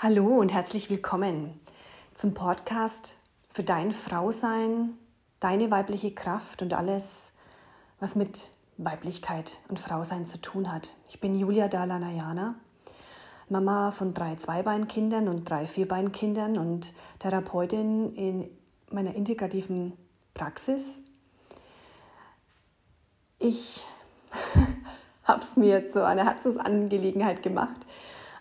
Hallo 0.00 0.38
und 0.38 0.52
herzlich 0.52 0.90
willkommen 0.90 1.58
zum 2.14 2.32
Podcast 2.32 3.16
für 3.48 3.64
dein 3.64 3.90
Frausein, 3.90 4.90
deine 5.40 5.72
weibliche 5.72 6.14
Kraft 6.14 6.62
und 6.62 6.72
alles, 6.72 7.34
was 7.98 8.14
mit 8.14 8.50
Weiblichkeit 8.76 9.58
und 9.66 9.80
Frausein 9.80 10.24
zu 10.24 10.40
tun 10.40 10.72
hat. 10.72 10.94
Ich 11.08 11.18
bin 11.18 11.34
Julia 11.34 11.66
Dalanayana, 11.66 12.54
Mama 13.48 13.90
von 13.90 14.14
drei 14.14 14.36
Zweibeinkindern 14.36 15.26
und 15.26 15.50
drei 15.50 15.66
Vierbeinkindern 15.66 16.58
und 16.58 16.94
Therapeutin 17.18 18.14
in 18.14 18.48
meiner 18.92 19.16
integrativen 19.16 19.94
Praxis. 20.32 21.02
Ich 23.40 23.84
habe 25.24 25.42
es 25.42 25.56
mir 25.56 25.90
zu 25.90 26.06
einer 26.06 26.24
Herzensangelegenheit 26.24 27.42
gemacht, 27.42 27.80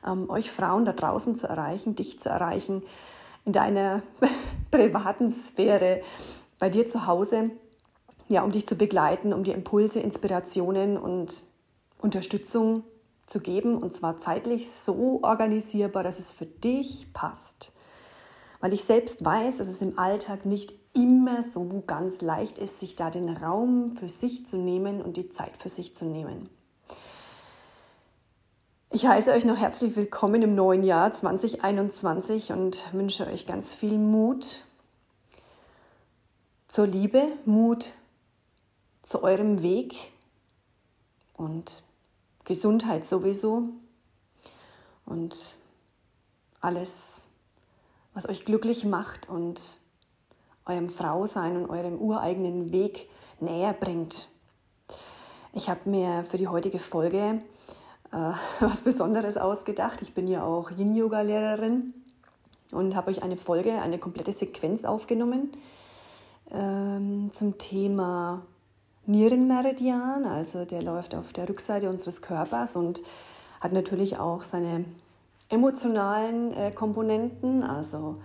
ähm, 0.05 0.29
euch 0.29 0.51
Frauen 0.51 0.85
da 0.85 0.93
draußen 0.93 1.35
zu 1.35 1.47
erreichen, 1.47 1.95
dich 1.95 2.19
zu 2.19 2.29
erreichen, 2.29 2.83
in 3.45 3.53
deiner 3.53 4.01
privaten 4.71 5.31
Sphäre, 5.31 6.01
bei 6.59 6.69
dir 6.69 6.87
zu 6.87 7.07
Hause, 7.07 7.51
ja, 8.27 8.43
um 8.43 8.51
dich 8.51 8.67
zu 8.67 8.75
begleiten, 8.75 9.33
um 9.33 9.43
dir 9.43 9.53
Impulse, 9.53 9.99
Inspirationen 9.99 10.97
und 10.97 11.45
Unterstützung 11.99 12.83
zu 13.25 13.39
geben 13.39 13.77
und 13.77 13.93
zwar 13.93 14.19
zeitlich 14.19 14.69
so 14.71 15.19
organisierbar, 15.21 16.03
dass 16.03 16.19
es 16.19 16.31
für 16.33 16.45
dich 16.45 17.11
passt. 17.13 17.73
Weil 18.59 18.73
ich 18.73 18.83
selbst 18.83 19.23
weiß, 19.23 19.57
dass 19.57 19.67
es 19.67 19.81
im 19.81 19.99
Alltag 19.99 20.45
nicht 20.45 20.73
immer 20.93 21.43
so 21.43 21.83
ganz 21.85 22.21
leicht 22.21 22.57
ist, 22.57 22.79
sich 22.79 22.95
da 22.95 23.11
den 23.11 23.29
Raum 23.29 23.89
für 23.97 24.09
sich 24.09 24.47
zu 24.47 24.57
nehmen 24.57 25.01
und 25.01 25.15
die 25.15 25.29
Zeit 25.29 25.57
für 25.57 25.69
sich 25.69 25.95
zu 25.95 26.05
nehmen. 26.05 26.49
Ich 28.89 29.05
heiße 29.05 29.33
euch 29.33 29.43
noch 29.43 29.57
herzlich 29.57 29.97
willkommen 29.97 30.41
im 30.41 30.55
neuen 30.55 30.81
Jahr 30.81 31.13
2021 31.13 32.53
und 32.53 32.93
wünsche 32.93 33.27
euch 33.27 33.45
ganz 33.45 33.75
viel 33.75 33.97
Mut 33.97 34.63
zur 36.69 36.87
Liebe, 36.87 37.21
Mut 37.43 37.89
zu 39.01 39.23
eurem 39.23 39.61
Weg 39.61 40.13
und 41.35 41.83
Gesundheit 42.45 43.05
sowieso 43.05 43.63
und 45.05 45.35
alles, 46.61 47.27
was 48.13 48.29
euch 48.29 48.45
glücklich 48.45 48.85
macht 48.85 49.27
und 49.27 49.59
eurem 50.65 50.89
Frausein 50.89 51.57
und 51.57 51.69
eurem 51.69 51.99
ureigenen 51.99 52.71
Weg 52.71 53.09
näher 53.41 53.73
bringt. 53.73 54.29
Ich 55.51 55.69
habe 55.69 55.89
mir 55.89 56.23
für 56.23 56.37
die 56.37 56.47
heutige 56.47 56.79
Folge 56.79 57.41
äh, 58.11 58.31
was 58.59 58.81
Besonderes 58.81 59.37
ausgedacht. 59.37 60.01
Ich 60.01 60.13
bin 60.13 60.27
ja 60.27 60.43
auch 60.43 60.71
Yin-Yoga-Lehrerin 60.71 61.93
und 62.71 62.95
habe 62.95 63.11
euch 63.11 63.23
eine 63.23 63.37
Folge, 63.37 63.81
eine 63.81 63.97
komplette 63.97 64.31
Sequenz 64.31 64.83
aufgenommen 64.83 65.51
ähm, 66.51 67.31
zum 67.33 67.57
Thema 67.57 68.43
Nierenmeridian. 69.05 70.25
Also 70.25 70.65
der 70.65 70.81
läuft 70.81 71.15
auf 71.15 71.33
der 71.33 71.47
Rückseite 71.47 71.89
unseres 71.89 72.21
Körpers 72.21 72.75
und 72.75 73.01
hat 73.59 73.73
natürlich 73.73 74.17
auch 74.17 74.43
seine 74.43 74.85
emotionalen 75.49 76.51
äh, 76.51 76.71
Komponenten, 76.71 77.63
also 77.63 78.17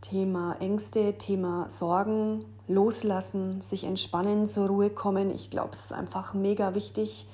Thema 0.00 0.56
Ängste, 0.60 1.18
Thema 1.18 1.68
Sorgen, 1.70 2.44
loslassen, 2.68 3.60
sich 3.60 3.84
entspannen, 3.84 4.46
zur 4.46 4.68
Ruhe 4.68 4.90
kommen. 4.90 5.30
Ich 5.30 5.50
glaube, 5.50 5.70
es 5.72 5.86
ist 5.86 5.92
einfach 5.92 6.34
mega 6.34 6.74
wichtig, 6.74 7.26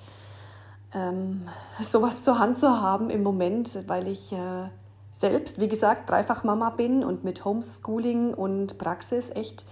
ähm, 0.95 1.47
sowas 1.83 2.23
zur 2.23 2.39
Hand 2.39 2.59
zu 2.59 2.81
haben 2.81 3.11
im 3.11 3.23
Moment, 3.23 3.89
weil 3.89 4.09
ich 4.09 4.33
äh, 4.33 4.69
selbst, 5.13 5.61
wie 5.61 5.69
gesagt, 5.69 6.09
dreifach 6.11 6.45
Mama 6.45 6.71
bin 6.71 7.05
und 7.05 7.25
mit 7.25 7.45
Homeschooling 7.45 8.35
und 8.35 8.79
Praxis 8.79 9.31
echt 9.31 9.67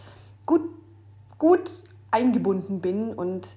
gut, 0.46 0.62
gut 1.38 1.84
eingebunden 2.10 2.80
bin 2.80 3.14
und 3.14 3.56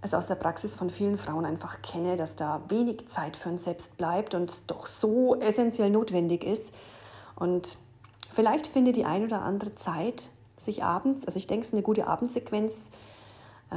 es 0.00 0.12
aus 0.12 0.26
der 0.26 0.34
Praxis 0.34 0.76
von 0.76 0.90
vielen 0.90 1.16
Frauen 1.16 1.46
einfach 1.46 1.80
kenne, 1.80 2.16
dass 2.16 2.36
da 2.36 2.60
wenig 2.68 3.08
Zeit 3.08 3.36
für 3.36 3.48
uns 3.48 3.64
selbst 3.64 3.96
bleibt 3.96 4.34
und 4.34 4.50
es 4.50 4.66
doch 4.66 4.84
so 4.84 5.36
essentiell 5.36 5.88
notwendig 5.88 6.44
ist. 6.44 6.74
Und 7.36 7.78
vielleicht 8.30 8.66
findet 8.66 8.96
die 8.96 9.06
ein 9.06 9.24
oder 9.24 9.40
andere 9.42 9.74
Zeit, 9.74 10.30
sich 10.58 10.84
abends, 10.84 11.26
also 11.26 11.38
ich 11.38 11.46
denke, 11.46 11.62
es 11.62 11.68
ist 11.68 11.74
eine 11.74 11.82
gute 11.82 12.06
Abendsequenz, 12.06 12.90
äh, 13.70 13.76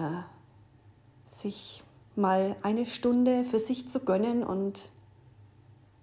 sich 1.31 1.83
mal 2.17 2.55
eine 2.63 2.85
Stunde 2.85 3.45
für 3.45 3.59
sich 3.59 3.89
zu 3.89 4.00
gönnen 4.00 4.44
und 4.44 4.91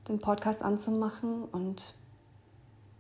den 0.09 0.21
Podcast 0.21 0.63
anzumachen 0.63 1.45
und 1.51 1.95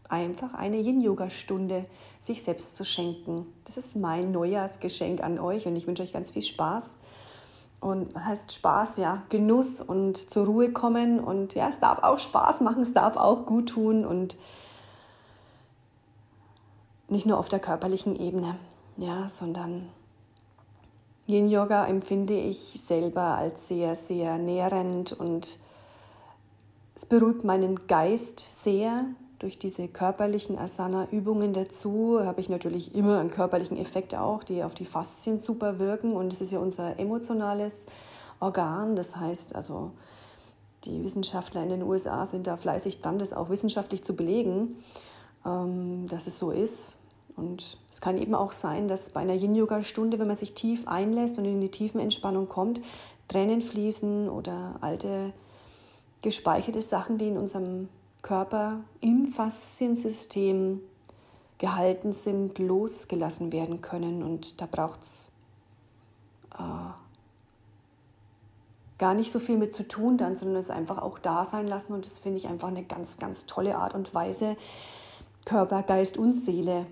einfach 0.08 0.54
eine 0.54 0.78
Yin-Yoga-Stunde 0.78 1.86
sich 2.20 2.42
selbst 2.42 2.76
zu 2.76 2.84
schenken. 2.84 3.46
Das 3.64 3.76
ist 3.76 3.96
mein 3.96 4.32
Neujahrsgeschenk 4.32 5.22
an 5.22 5.38
euch 5.38 5.66
und 5.66 5.76
ich 5.76 5.86
wünsche 5.86 6.02
euch 6.02 6.12
ganz 6.12 6.30
viel 6.30 6.42
Spaß. 6.42 6.98
Und 7.80 8.14
was 8.14 8.24
heißt 8.24 8.52
Spaß? 8.52 8.96
Ja, 8.96 9.22
Genuss 9.28 9.80
und 9.80 10.16
zur 10.16 10.46
Ruhe 10.46 10.72
kommen. 10.72 11.20
Und 11.20 11.54
ja, 11.54 11.68
es 11.68 11.80
darf 11.80 12.02
auch 12.02 12.18
Spaß 12.18 12.62
machen, 12.62 12.82
es 12.82 12.94
darf 12.94 13.16
auch 13.16 13.44
gut 13.44 13.70
tun 13.70 14.06
und 14.06 14.36
nicht 17.08 17.26
nur 17.26 17.38
auf 17.38 17.48
der 17.48 17.60
körperlichen 17.60 18.16
Ebene, 18.16 18.56
ja, 18.96 19.28
sondern 19.28 19.90
Yin 21.26 21.48
Yoga 21.48 21.86
empfinde 21.86 22.38
ich 22.38 22.82
selber 22.86 23.36
als 23.36 23.68
sehr, 23.68 23.96
sehr 23.96 24.36
nährend 24.36 25.12
und 25.12 25.58
es 26.94 27.06
beruhigt 27.06 27.44
meinen 27.44 27.86
Geist 27.86 28.62
sehr. 28.62 29.06
Durch 29.38 29.58
diese 29.58 29.88
körperlichen 29.88 30.58
Asana-Übungen 30.58 31.54
dazu 31.54 32.20
habe 32.22 32.42
ich 32.42 32.50
natürlich 32.50 32.94
immer 32.94 33.20
einen 33.20 33.30
körperlichen 33.30 33.78
Effekt 33.78 34.14
auch, 34.14 34.44
die 34.44 34.62
auf 34.62 34.74
die 34.74 34.84
Faszien 34.84 35.42
super 35.42 35.78
wirken 35.78 36.12
und 36.12 36.30
es 36.32 36.42
ist 36.42 36.52
ja 36.52 36.58
unser 36.58 36.98
emotionales 36.98 37.86
Organ. 38.40 38.94
Das 38.94 39.16
heißt 39.16 39.56
also, 39.56 39.92
die 40.84 41.02
Wissenschaftler 41.04 41.62
in 41.62 41.70
den 41.70 41.82
USA 41.82 42.26
sind 42.26 42.46
da 42.46 42.58
fleißig 42.58 43.00
dran, 43.00 43.18
das 43.18 43.32
auch 43.32 43.48
wissenschaftlich 43.48 44.04
zu 44.04 44.14
belegen, 44.14 44.76
ähm, 45.46 46.06
dass 46.08 46.26
es 46.26 46.38
so 46.38 46.50
ist. 46.50 46.98
Und 47.36 47.78
es 47.90 48.00
kann 48.00 48.16
eben 48.16 48.34
auch 48.34 48.52
sein, 48.52 48.86
dass 48.86 49.10
bei 49.10 49.20
einer 49.20 49.34
Yin-Yoga-Stunde, 49.34 50.18
wenn 50.18 50.28
man 50.28 50.36
sich 50.36 50.54
tief 50.54 50.86
einlässt 50.86 51.38
und 51.38 51.44
in 51.44 51.60
die 51.60 51.70
tiefen 51.70 52.00
Entspannung 52.00 52.48
kommt, 52.48 52.80
Tränen 53.28 53.62
fließen 53.62 54.28
oder 54.28 54.76
alte 54.80 55.32
gespeicherte 56.22 56.82
Sachen, 56.82 57.18
die 57.18 57.28
in 57.28 57.36
unserem 57.36 57.88
Körper 58.22 58.80
im 59.00 59.26
Fasziensystem 59.26 60.80
gehalten 61.58 62.12
sind, 62.12 62.58
losgelassen 62.58 63.52
werden 63.52 63.80
können. 63.80 64.22
Und 64.22 64.60
da 64.60 64.66
braucht 64.66 65.02
es 65.02 65.32
äh, 66.52 66.92
gar 68.98 69.14
nicht 69.14 69.30
so 69.30 69.38
viel 69.40 69.56
mit 69.56 69.74
zu 69.74 69.86
tun 69.86 70.18
dann, 70.18 70.36
sondern 70.36 70.58
es 70.58 70.70
einfach 70.70 70.98
auch 70.98 71.18
da 71.18 71.44
sein 71.44 71.66
lassen. 71.66 71.92
Und 71.92 72.06
das 72.06 72.18
finde 72.18 72.38
ich 72.38 72.46
einfach 72.46 72.68
eine 72.68 72.84
ganz, 72.84 73.18
ganz 73.18 73.46
tolle 73.46 73.76
Art 73.76 73.94
und 73.94 74.14
Weise, 74.14 74.56
Körper, 75.44 75.82
Geist 75.82 76.16
und 76.16 76.34
Seele 76.34 76.86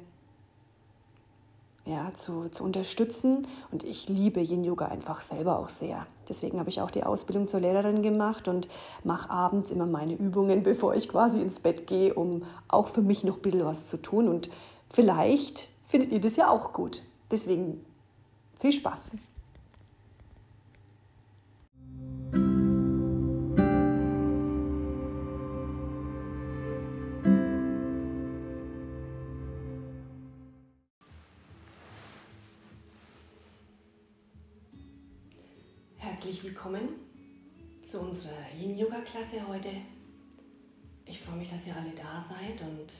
ja, 1.84 2.12
zu, 2.14 2.48
zu 2.50 2.64
unterstützen. 2.64 3.46
Und 3.70 3.84
ich 3.84 4.08
liebe 4.08 4.40
Yin 4.40 4.64
Yoga 4.64 4.86
einfach 4.86 5.22
selber 5.22 5.58
auch 5.58 5.68
sehr. 5.68 6.06
Deswegen 6.28 6.58
habe 6.58 6.70
ich 6.70 6.80
auch 6.80 6.90
die 6.90 7.04
Ausbildung 7.04 7.48
zur 7.48 7.60
Lehrerin 7.60 8.02
gemacht 8.02 8.48
und 8.48 8.68
mache 9.04 9.30
abends 9.30 9.70
immer 9.70 9.86
meine 9.86 10.14
Übungen, 10.14 10.62
bevor 10.64 10.94
ich 10.94 11.08
quasi 11.08 11.40
ins 11.40 11.60
Bett 11.60 11.86
gehe, 11.86 12.14
um 12.14 12.44
auch 12.68 12.88
für 12.88 13.02
mich 13.02 13.24
noch 13.24 13.36
ein 13.36 13.42
bisschen 13.42 13.64
was 13.64 13.86
zu 13.86 13.96
tun. 13.96 14.28
Und 14.28 14.48
vielleicht 14.90 15.68
findet 15.86 16.12
ihr 16.12 16.20
das 16.20 16.36
ja 16.36 16.48
auch 16.48 16.72
gut. 16.72 17.02
Deswegen 17.30 17.84
viel 18.60 18.72
Spaß. 18.72 19.12
Willkommen 36.62 36.90
zu 37.82 37.98
unserer 37.98 38.46
Yin-Yoga-Klasse 38.56 39.48
heute. 39.48 39.68
Ich 41.04 41.18
freue 41.18 41.38
mich, 41.38 41.50
dass 41.50 41.66
ihr 41.66 41.74
alle 41.74 41.90
da 41.90 42.20
seid 42.20 42.60
und 42.60 42.94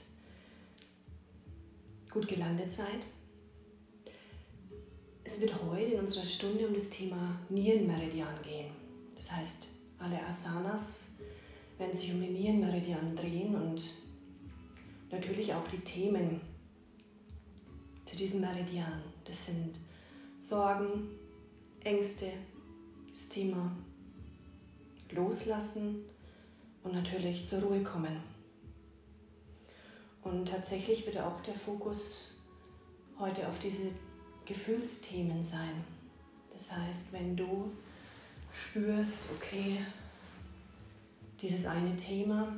gut 2.11 2.27
gelandet 2.27 2.73
seid. 2.73 3.07
Es 5.23 5.41
wird 5.41 5.55
heute 5.63 5.93
in 5.93 6.01
unserer 6.01 6.25
Stunde 6.25 6.67
um 6.67 6.75
das 6.75 6.91
Thema 6.91 7.39
Nierenmeridian 7.51 8.35
gehen. 8.43 8.73
Das 9.15 9.31
heißt, 9.31 9.69
alle 10.01 10.21
Asanas 10.27 11.13
werden 11.79 11.97
sich 11.97 12.13
um 12.13 12.21
den 12.21 12.33
Nierenmeridian 12.33 13.15
drehen 13.15 13.55
und 13.55 13.93
natürlich 15.13 15.55
auch 15.55 15.69
die 15.69 15.85
Themen 15.85 16.41
zu 18.07 18.17
diesem 18.17 18.41
Meridian. 18.41 19.05
Das 19.25 19.47
sind 19.47 19.79
Sorgen, 20.41 21.11
Ängste, 21.85 22.33
das 23.13 23.29
Thema 23.29 23.71
Loslassen 25.11 26.05
und 26.83 26.95
natürlich 26.95 27.45
zur 27.47 27.61
Ruhe 27.61 27.83
kommen. 27.83 28.23
Und 30.23 30.49
tatsächlich 30.49 31.05
wird 31.05 31.19
auch 31.19 31.41
der 31.43 31.55
Fokus 31.55 32.39
heute 33.19 33.47
auf 33.49 33.59
diese 33.59 33.93
Gefühlsthemen 34.47 35.45
sein. 35.45 35.85
Das 36.53 36.73
heißt, 36.73 37.13
wenn 37.13 37.37
du 37.37 37.71
spürst, 38.53 39.25
okay, 39.37 39.79
dieses 41.41 41.67
eine 41.67 41.97
Thema 41.97 42.57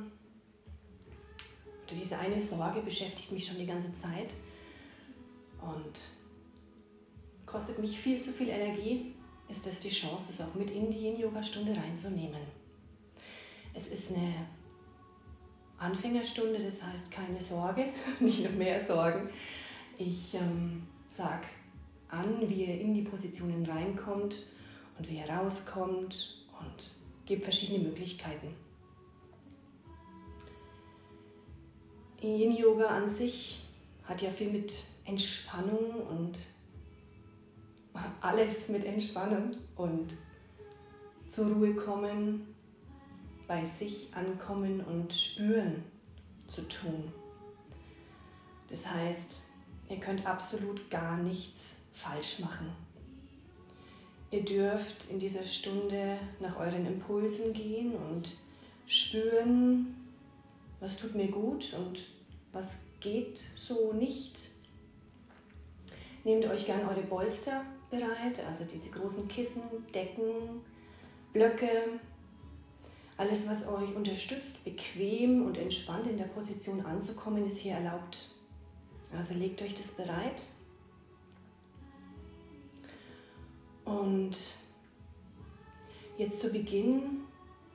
oder 1.85 1.95
diese 1.95 2.17
eine 2.17 2.39
Sorge 2.39 2.81
beschäftigt 2.81 3.31
mich 3.31 3.45
schon 3.45 3.57
die 3.57 3.65
ganze 3.65 3.93
Zeit 3.93 4.35
und 5.61 5.99
kostet 7.45 7.79
mich 7.79 7.99
viel 7.99 8.21
zu 8.21 8.31
viel 8.31 8.49
Energie, 8.49 9.14
ist 9.49 9.65
das 9.65 9.79
die 9.79 9.89
Chance, 9.89 10.25
es 10.29 10.41
auch 10.41 10.55
mit 10.55 10.71
in 10.71 10.89
die 10.89 11.07
Yin-Yoga-Stunde 11.07 11.75
reinzunehmen. 11.75 12.41
Es 13.73 13.87
ist 13.87 14.11
eine 14.11 14.47
Anfängerstunde, 15.77 16.63
das 16.63 16.81
heißt 16.81 17.11
keine 17.11 17.39
Sorge, 17.41 17.87
nicht 18.19 18.43
noch 18.43 18.51
mehr 18.51 18.83
Sorgen. 18.85 19.29
Ich 19.97 20.33
ähm, 20.35 20.87
sage 21.07 21.45
an, 22.09 22.49
wie 22.49 22.65
ihr 22.65 22.79
in 22.79 22.93
die 22.93 23.01
Positionen 23.01 23.65
reinkommt 23.65 24.47
und 24.97 25.09
wie 25.09 25.17
ihr 25.17 25.29
rauskommt 25.29 26.45
und 26.59 26.95
gebe 27.25 27.43
verschiedene 27.43 27.79
Möglichkeiten. 27.79 28.55
Yin-Yoga 32.21 32.87
an 32.87 33.07
sich 33.07 33.61
hat 34.05 34.21
ja 34.21 34.31
viel 34.31 34.49
mit 34.49 34.85
Entspannung 35.05 36.01
und 36.07 36.37
alles 38.21 38.69
mit 38.69 38.83
Entspannung 38.85 39.51
und 39.75 40.15
zur 41.29 41.47
Ruhe 41.47 41.73
kommen, 41.75 42.55
bei 43.47 43.63
sich 43.63 44.15
ankommen 44.15 44.81
und 44.81 45.13
spüren 45.13 45.83
zu 46.47 46.67
tun. 46.67 47.11
Das 48.69 48.89
heißt, 48.89 49.43
ihr 49.89 49.97
könnt 49.97 50.25
absolut 50.25 50.89
gar 50.89 51.17
nichts 51.17 51.81
falsch 51.93 52.39
machen. 52.39 52.71
Ihr 54.31 54.43
dürft 54.43 55.09
in 55.09 55.19
dieser 55.19 55.43
Stunde 55.43 56.17
nach 56.39 56.57
euren 56.57 56.85
Impulsen 56.85 57.53
gehen 57.53 57.95
und 57.95 58.35
spüren, 58.87 59.95
was 60.79 60.97
tut 60.97 61.15
mir 61.15 61.27
gut 61.27 61.73
und 61.73 62.07
was 62.51 62.79
geht 62.99 63.43
so 63.55 63.93
nicht. 63.93 64.49
Nehmt 66.23 66.45
euch 66.47 66.65
gern 66.65 66.85
eure 66.87 67.03
Bolster 67.03 67.63
bereit, 67.95 68.39
also 68.47 68.65
diese 68.65 68.89
großen 68.89 69.27
Kissen, 69.27 69.63
Decken, 69.93 70.61
Blöcke, 71.33 71.99
alles, 73.17 73.47
was 73.47 73.67
euch 73.67 73.95
unterstützt, 73.95 74.63
bequem 74.65 75.45
und 75.45 75.57
entspannt 75.57 76.07
in 76.07 76.17
der 76.17 76.25
Position 76.25 76.85
anzukommen, 76.85 77.47
ist 77.47 77.59
hier 77.59 77.75
erlaubt. 77.75 78.31
Also 79.15 79.33
legt 79.33 79.61
euch 79.61 79.73
das 79.73 79.87
bereit. 79.87 80.49
Und 83.85 84.35
jetzt 86.17 86.39
zu 86.39 86.51
Beginn 86.51 87.21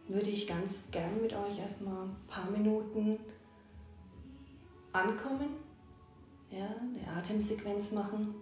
würde 0.08 0.28
ich 0.28 0.46
ganz 0.46 0.90
gern 0.90 1.22
mit 1.22 1.32
euch 1.32 1.58
erstmal 1.58 2.04
ein 2.04 2.16
paar 2.26 2.50
Minuten 2.50 3.18
ankommen, 4.92 5.50
ja, 6.50 6.66
eine 6.66 7.16
Atemsequenz 7.16 7.92
machen 7.92 8.34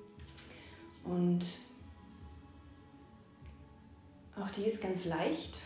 und 1.05 1.45
auch 4.41 4.51
die 4.51 4.65
ist 4.65 4.83
ganz 4.83 5.07
leicht. 5.07 5.63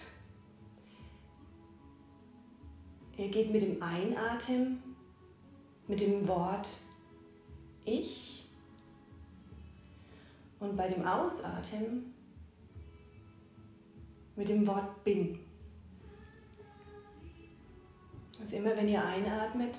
Ihr 3.17 3.29
geht 3.29 3.53
mit 3.53 3.63
dem 3.63 3.83
Einatmen, 3.83 4.83
mit 5.87 6.01
dem 6.01 6.27
Wort 6.27 6.79
Ich 7.85 8.49
und 10.61 10.77
bei 10.77 10.89
dem 10.89 11.05
Ausatmen 11.05 12.13
mit 14.37 14.49
dem 14.49 14.67
Wort 14.67 15.05
Bin. 15.05 15.39
Also 18.41 18.57
immer 18.57 18.77
wenn 18.77 18.89
ihr 18.89 19.05
einatmet, 19.05 19.77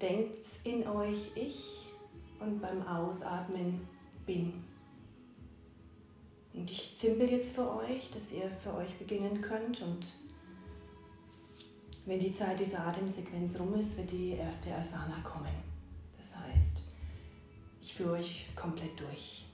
denkt 0.00 0.44
in 0.64 0.86
euch 0.86 1.32
Ich 1.34 1.86
und 2.38 2.60
beim 2.60 2.82
Ausatmen 2.82 3.80
Bin. 4.26 4.65
Und 6.56 6.70
ich 6.70 6.96
zimpel 6.96 7.30
jetzt 7.30 7.54
für 7.54 7.70
euch, 7.76 8.10
dass 8.10 8.32
ihr 8.32 8.50
für 8.62 8.74
euch 8.74 8.92
beginnen 8.98 9.40
könnt 9.42 9.82
und 9.82 10.06
wenn 12.06 12.18
die 12.18 12.32
Zeit 12.32 12.58
dieser 12.58 12.86
Atemsequenz 12.86 13.58
rum 13.58 13.74
ist, 13.74 13.98
wird 13.98 14.10
die 14.12 14.30
erste 14.30 14.74
Asana 14.74 15.20
kommen. 15.22 15.52
Das 16.16 16.34
heißt, 16.36 16.84
ich 17.82 17.94
führe 17.94 18.12
euch 18.12 18.46
komplett 18.54 18.98
durch. 18.98 19.44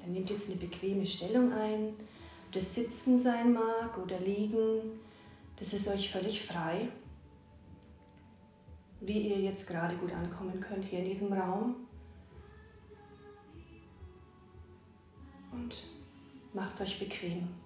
Dann 0.00 0.12
nehmt 0.12 0.30
jetzt 0.30 0.48
eine 0.48 0.58
bequeme 0.58 1.04
Stellung 1.04 1.52
ein, 1.52 1.88
ob 2.46 2.52
das 2.52 2.74
Sitzen 2.74 3.18
sein 3.18 3.52
mag 3.52 3.98
oder 3.98 4.18
Liegen, 4.20 5.00
das 5.56 5.72
ist 5.72 5.88
euch 5.88 6.10
völlig 6.10 6.42
frei, 6.42 6.88
wie 9.00 9.28
ihr 9.28 9.40
jetzt 9.40 9.66
gerade 9.66 9.96
gut 9.96 10.12
ankommen 10.12 10.60
könnt 10.60 10.84
hier 10.84 11.00
in 11.00 11.04
diesem 11.04 11.32
Raum. 11.32 11.76
Macht 16.52 16.74
es 16.74 16.82
euch 16.82 16.98
bequem. 16.98 17.61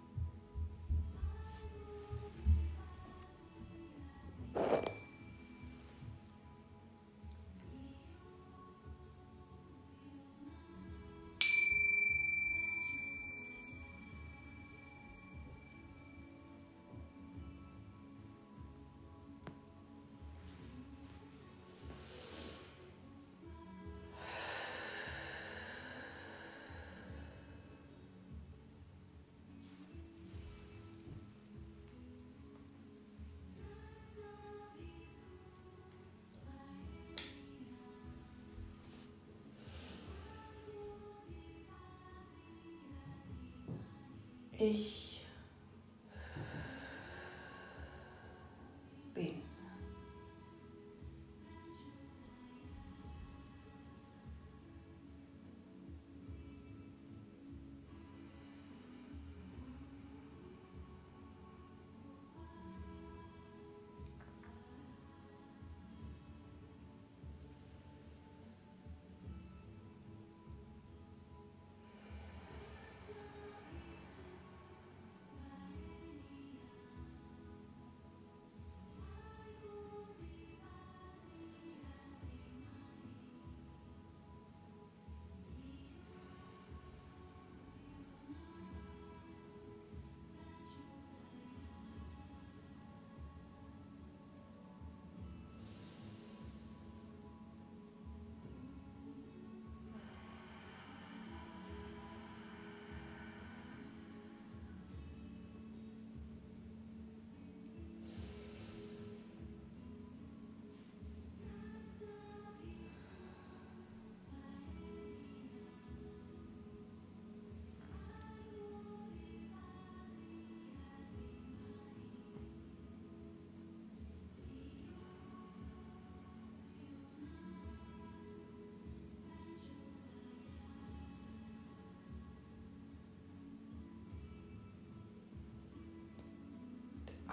Ich 44.58 45.05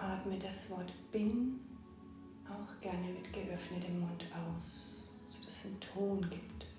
atme 0.04 0.38
das 0.38 0.70
Wort 0.70 0.92
bin 1.12 1.60
auch 2.46 2.82
gerne 2.82 3.08
mit 3.08 3.32
geöffnetem 3.32 4.02
Mund 4.02 4.26
aus, 4.34 5.10
sodass 5.28 5.60
es 5.60 5.66
einen 5.66 5.80
Ton 5.80 6.30
gibt. 6.30 6.73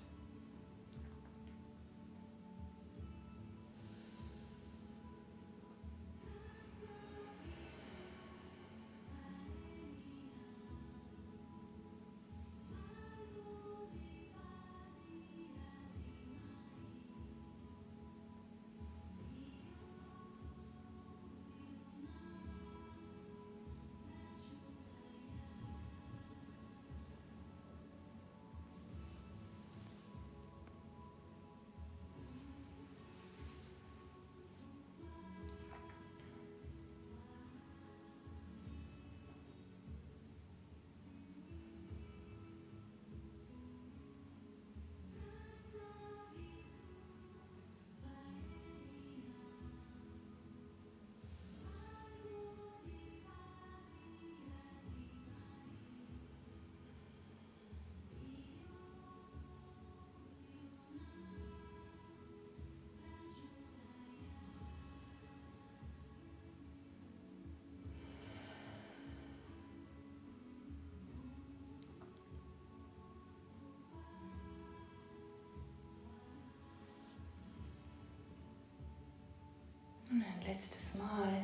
Und 80.15 80.23
ein 80.23 80.47
letztes 80.47 80.95
Mal 80.95 81.43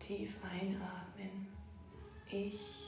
tief 0.00 0.36
einatmen. 0.42 1.46
Ich 2.28 2.84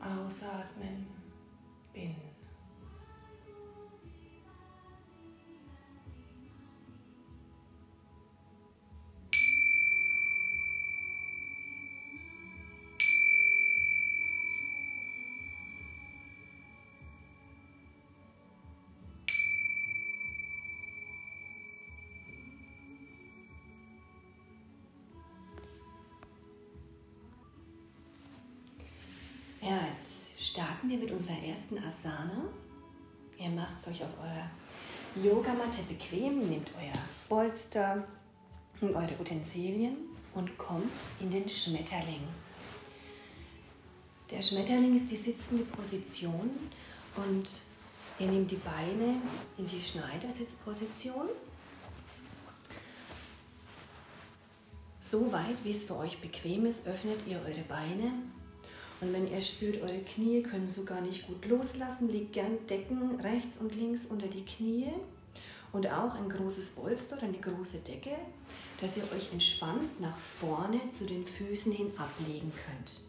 ausatmen 0.00 1.06
starten 30.52 30.90
wir 30.90 30.98
mit 30.98 31.10
unserer 31.10 31.42
ersten 31.44 31.78
Asana. 31.78 32.44
Ihr 33.38 33.48
macht 33.48 33.80
es 33.80 33.88
euch 33.88 34.02
auf 34.04 34.10
eurer 34.20 34.50
Yogamatte 35.24 35.82
bequem, 35.88 36.46
nehmt 36.50 36.70
euer 36.78 36.92
Bolster 37.26 38.06
und 38.82 38.94
eure 38.94 39.18
Utensilien 39.18 39.96
und 40.34 40.58
kommt 40.58 40.92
in 41.20 41.30
den 41.30 41.48
Schmetterling. 41.48 42.20
Der 44.30 44.42
Schmetterling 44.42 44.94
ist 44.94 45.10
die 45.10 45.16
sitzende 45.16 45.64
Position 45.64 46.50
und 47.16 47.48
ihr 48.18 48.26
nehmt 48.26 48.50
die 48.50 48.56
Beine 48.56 49.22
in 49.56 49.64
die 49.64 49.80
Schneidersitzposition. 49.80 51.28
So 55.00 55.32
weit, 55.32 55.64
wie 55.64 55.70
es 55.70 55.84
für 55.84 55.96
euch 55.96 56.20
bequem 56.20 56.66
ist, 56.66 56.86
öffnet 56.86 57.26
ihr 57.26 57.38
eure 57.38 57.62
Beine 57.62 58.12
und 59.02 59.12
wenn 59.12 59.30
ihr 59.30 59.40
spürt, 59.40 59.82
eure 59.82 60.00
Knie 60.00 60.42
können 60.42 60.68
sogar 60.68 61.00
nicht 61.00 61.26
gut 61.26 61.44
loslassen, 61.46 62.08
legt 62.08 62.32
gern 62.32 62.66
Decken 62.68 63.20
rechts 63.20 63.58
und 63.58 63.74
links 63.74 64.06
unter 64.06 64.28
die 64.28 64.44
Knie 64.44 64.92
und 65.72 65.88
auch 65.88 66.14
ein 66.14 66.28
großes 66.28 66.70
Bolster 66.70 67.16
oder 67.16 67.26
eine 67.26 67.38
große 67.38 67.78
Decke, 67.78 68.14
dass 68.80 68.96
ihr 68.96 69.02
euch 69.14 69.32
entspannt 69.32 70.00
nach 70.00 70.16
vorne 70.16 70.88
zu 70.90 71.04
den 71.04 71.26
Füßen 71.26 71.72
hin 71.72 71.90
ablegen 71.96 72.52
könnt. 72.64 73.00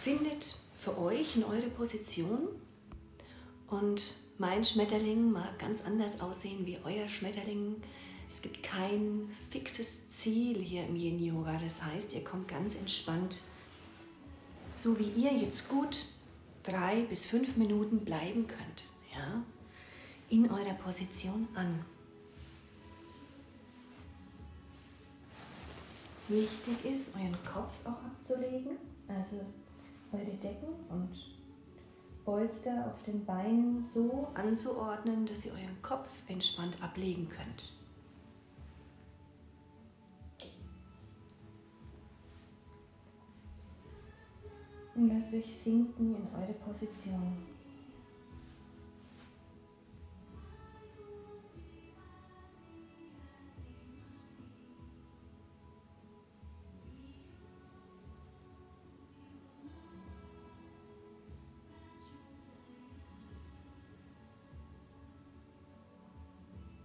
Findet 0.00 0.56
für 0.74 0.98
euch 0.98 1.36
in 1.36 1.44
eure 1.44 1.68
Position 1.68 2.48
und 3.66 4.14
mein 4.38 4.64
Schmetterling 4.64 5.30
mag 5.30 5.58
ganz 5.58 5.82
anders 5.84 6.22
aussehen 6.22 6.64
wie 6.64 6.78
euer 6.84 7.06
Schmetterling. 7.06 7.76
Es 8.30 8.42
gibt 8.42 8.62
kein 8.62 9.30
fixes 9.50 10.08
Ziel 10.10 10.62
hier 10.62 10.86
im 10.86 10.96
Yin 10.96 11.22
Yoga. 11.22 11.58
Das 11.58 11.82
heißt, 11.84 12.12
ihr 12.14 12.22
kommt 12.22 12.48
ganz 12.48 12.76
entspannt, 12.76 13.42
so 14.74 14.98
wie 14.98 15.10
ihr 15.10 15.32
jetzt 15.32 15.68
gut 15.68 16.06
drei 16.62 17.02
bis 17.02 17.26
fünf 17.26 17.56
Minuten 17.56 18.04
bleiben 18.04 18.46
könnt, 18.46 18.84
ja, 19.14 19.42
in 20.28 20.50
eurer 20.50 20.74
Position 20.74 21.48
an. 21.54 21.84
Wichtig 26.28 26.84
ist, 26.84 27.14
euren 27.16 27.32
Kopf 27.42 27.72
auch 27.84 28.04
abzulegen, 28.04 28.76
also 29.08 29.40
eure 30.12 30.36
Decken 30.36 30.68
und 30.90 31.08
Polster 32.22 32.92
auf 32.92 33.02
den 33.04 33.24
Beinen 33.24 33.82
so 33.82 34.28
anzuordnen, 34.34 35.24
dass 35.24 35.46
ihr 35.46 35.52
euren 35.52 35.80
Kopf 35.80 36.08
entspannt 36.28 36.76
ablegen 36.82 37.26
könnt. 37.30 37.77
Und 44.98 45.10
lasst 45.10 45.32
euch 45.32 45.54
sinken 45.54 46.16
in 46.16 46.26
eure 46.36 46.54
Position. 46.54 47.36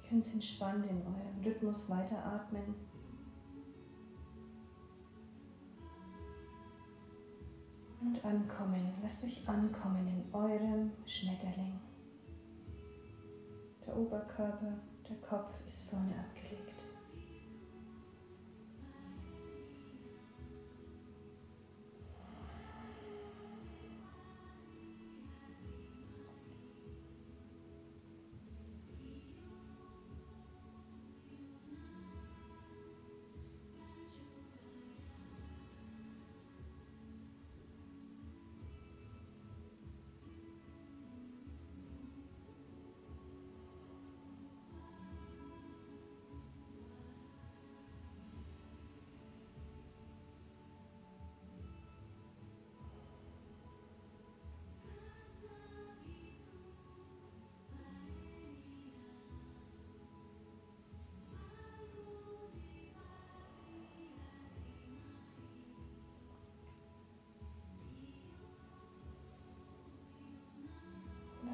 Könnt 0.07 0.31
entspannt 0.31 0.85
in 0.85 0.97
eurem 0.97 1.43
Rhythmus 1.43 1.89
weiteratmen. 1.89 2.92
Und 8.03 8.23
ankommen. 8.25 8.93
Lasst 9.01 9.23
euch 9.23 9.47
ankommen 9.47 10.07
in 10.07 10.33
eurem 10.33 10.91
Schmetterling. 11.05 11.79
Der 13.85 13.95
Oberkörper, 13.95 14.73
der 15.09 15.17
Kopf 15.17 15.53
ist 15.65 15.89
vorne 15.89 16.13
abgelegt. 16.19 16.62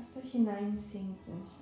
Lasst 0.10 0.26
euch 0.26 0.32
hineinsinken. 0.32 1.59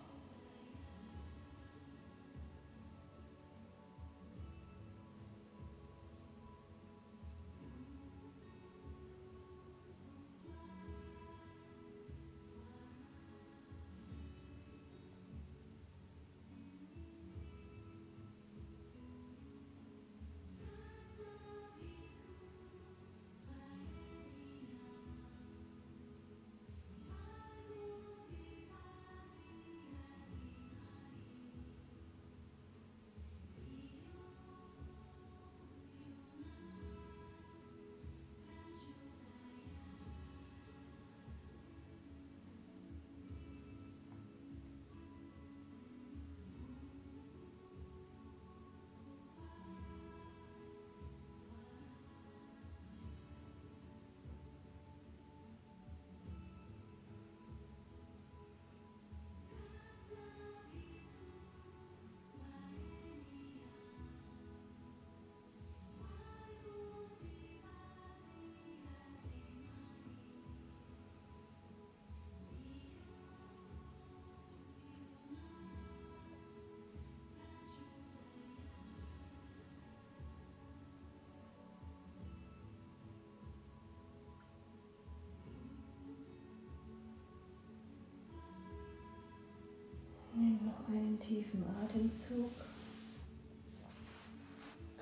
Noch 90.67 90.88
einen 90.89 91.19
tiefen 91.19 91.63
Atemzug. 91.84 92.51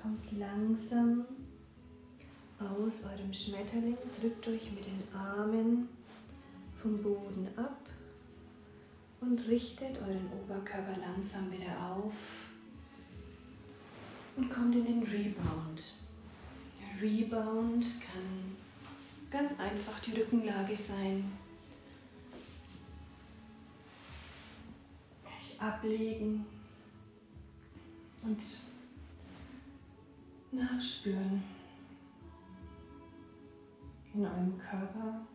Kommt 0.01 0.37
langsam 0.37 1.25
aus 2.59 3.03
eurem 3.05 3.33
Schmetterling, 3.33 3.97
drückt 4.19 4.47
euch 4.47 4.71
mit 4.71 4.85
den 4.85 5.03
Armen 5.13 5.89
vom 6.81 7.01
Boden 7.01 7.47
ab 7.55 7.79
und 9.21 9.47
richtet 9.47 9.97
euren 10.01 10.29
Oberkörper 10.31 10.97
langsam 10.99 11.51
wieder 11.51 11.91
auf 11.91 12.13
und 14.37 14.49
kommt 14.49 14.75
in 14.75 14.85
den 14.85 15.03
Rebound. 15.03 15.95
Der 16.79 17.01
Rebound 17.01 17.85
kann 18.01 18.55
ganz 19.31 19.59
einfach 19.59 19.99
die 19.99 20.11
Rückenlage 20.11 20.77
sein. 20.77 21.31
Ablegen 25.65 26.45
und 28.21 28.39
nachspüren 30.51 31.43
in 34.13 34.25
eurem 34.25 34.57
Körper. 34.57 35.27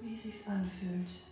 Wie 0.00 0.14
es 0.14 0.22
sich 0.22 0.48
anfühlt. 0.48 1.29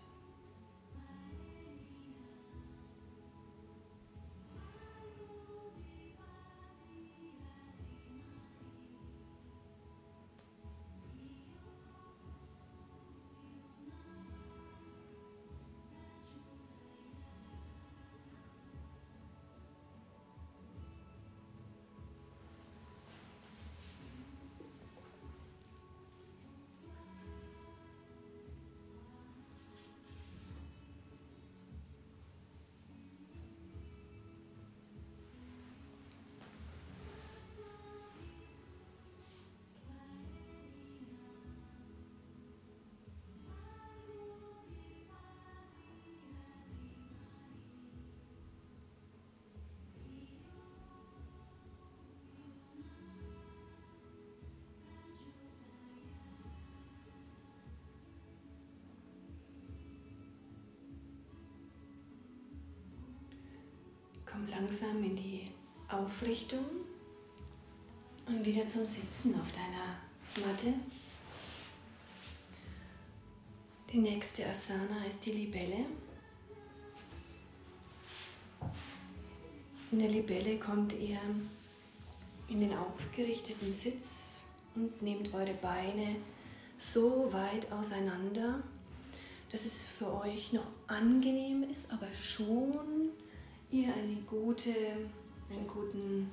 Komm 64.38 64.48
langsam 64.51 65.03
in 65.03 65.16
die 65.16 65.48
Aufrichtung 65.88 66.64
und 68.27 68.44
wieder 68.44 68.68
zum 68.68 68.87
Sitzen 68.87 69.35
auf 69.40 69.51
deiner 69.51 70.46
Matte. 70.46 70.74
Die 73.92 73.98
nächste 73.98 74.46
Asana 74.46 75.07
ist 75.09 75.27
die 75.27 75.33
Libelle. 75.33 75.87
In 79.90 79.98
der 79.98 80.11
Libelle 80.11 80.59
kommt 80.59 80.92
ihr 80.92 81.18
in 82.48 82.61
den 82.61 82.77
aufgerichteten 82.77 83.72
Sitz 83.72 84.53
und 84.77 85.03
nehmt 85.03 85.35
eure 85.35 85.55
Beine 85.55 86.16
so 86.79 87.33
weit 87.33 87.72
auseinander, 87.72 88.62
dass 89.51 89.64
es 89.64 89.85
für 89.85 90.12
euch 90.20 90.53
noch 90.53 90.66
angenehm 90.87 91.64
ist, 91.64 91.90
aber 91.90 92.12
schon 92.14 92.97
ihr 93.70 93.92
eine 93.92 94.16
gute, 94.26 94.70
einen 95.50 95.66
guten, 95.66 96.31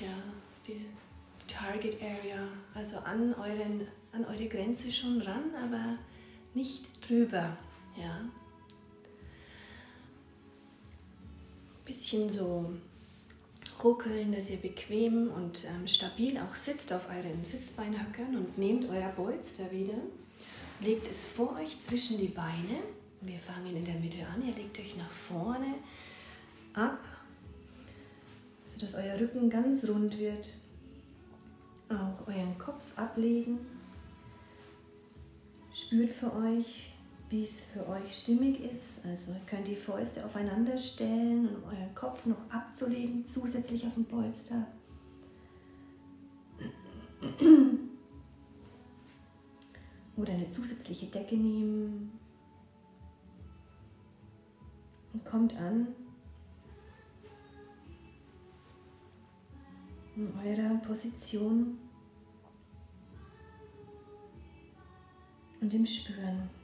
ja, 0.00 0.08
die, 0.66 0.86
Target 1.48 1.96
Area, 2.00 2.46
also 2.74 2.98
an, 2.98 3.34
euren, 3.34 3.88
an 4.12 4.24
eure 4.26 4.46
Grenze 4.46 4.92
schon 4.92 5.20
ran, 5.22 5.54
aber 5.56 5.98
nicht 6.54 6.88
drüber, 7.08 7.56
ja. 7.96 8.20
Bisschen 11.84 12.28
so 12.28 12.70
ruckeln, 13.82 14.32
dass 14.32 14.50
ihr 14.50 14.58
bequem 14.58 15.30
und 15.30 15.64
ähm, 15.64 15.88
stabil 15.88 16.38
auch 16.38 16.54
sitzt 16.54 16.92
auf 16.92 17.08
euren 17.08 17.42
Sitzbeinhöckern 17.42 18.36
und 18.36 18.58
nehmt 18.58 18.88
euer 18.90 19.08
Bolster 19.08 19.70
wieder, 19.72 19.98
legt 20.80 21.08
es 21.08 21.26
vor 21.26 21.56
euch 21.56 21.80
zwischen 21.80 22.18
die 22.18 22.28
Beine. 22.28 22.82
Wir 23.22 23.38
fangen 23.38 23.74
in 23.74 23.84
der 23.84 23.94
Mitte 23.94 24.26
an, 24.26 24.46
ihr 24.46 24.54
legt 24.54 24.78
euch 24.78 24.96
nach 24.96 25.10
vorne, 25.10 25.74
ab, 26.78 27.04
sodass 28.64 28.94
euer 28.94 29.18
Rücken 29.18 29.50
ganz 29.50 29.86
rund 29.88 30.18
wird. 30.18 30.54
Auch 31.88 32.26
euren 32.26 32.56
Kopf 32.58 32.84
ablegen. 32.96 33.58
Spürt 35.74 36.10
für 36.10 36.34
euch, 36.34 36.92
wie 37.30 37.42
es 37.42 37.62
für 37.62 37.86
euch 37.88 38.14
stimmig 38.16 38.60
ist. 38.60 39.04
Also 39.06 39.32
ihr 39.32 39.40
könnt 39.46 39.66
die 39.66 39.76
Fäuste 39.76 40.24
aufeinander 40.24 40.76
stellen, 40.76 41.48
um 41.48 41.64
euren 41.64 41.94
Kopf 41.94 42.26
noch 42.26 42.50
abzulegen, 42.50 43.24
zusätzlich 43.24 43.86
auf 43.86 43.94
dem 43.94 44.04
Polster. 44.04 44.66
Oder 50.16 50.32
eine 50.32 50.50
zusätzliche 50.50 51.06
Decke 51.06 51.36
nehmen. 51.36 52.12
Und 55.12 55.24
kommt 55.24 55.56
an 55.56 55.88
in 60.18 60.32
eurer 60.44 60.74
Position 60.78 61.78
und 65.60 65.72
im 65.72 65.86
Spüren. 65.86 66.57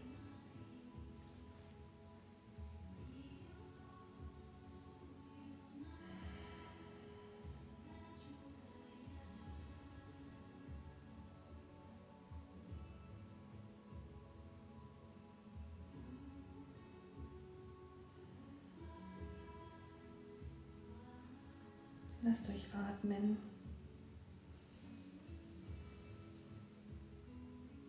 Lasst 22.24 22.48
euch 22.48 22.64
atmen. 22.72 23.36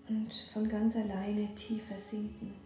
Und 0.10 0.34
von 0.52 0.68
ganz 0.68 0.98
alleine 0.98 1.56
tiefer 1.56 1.98
sinken. 1.98 2.65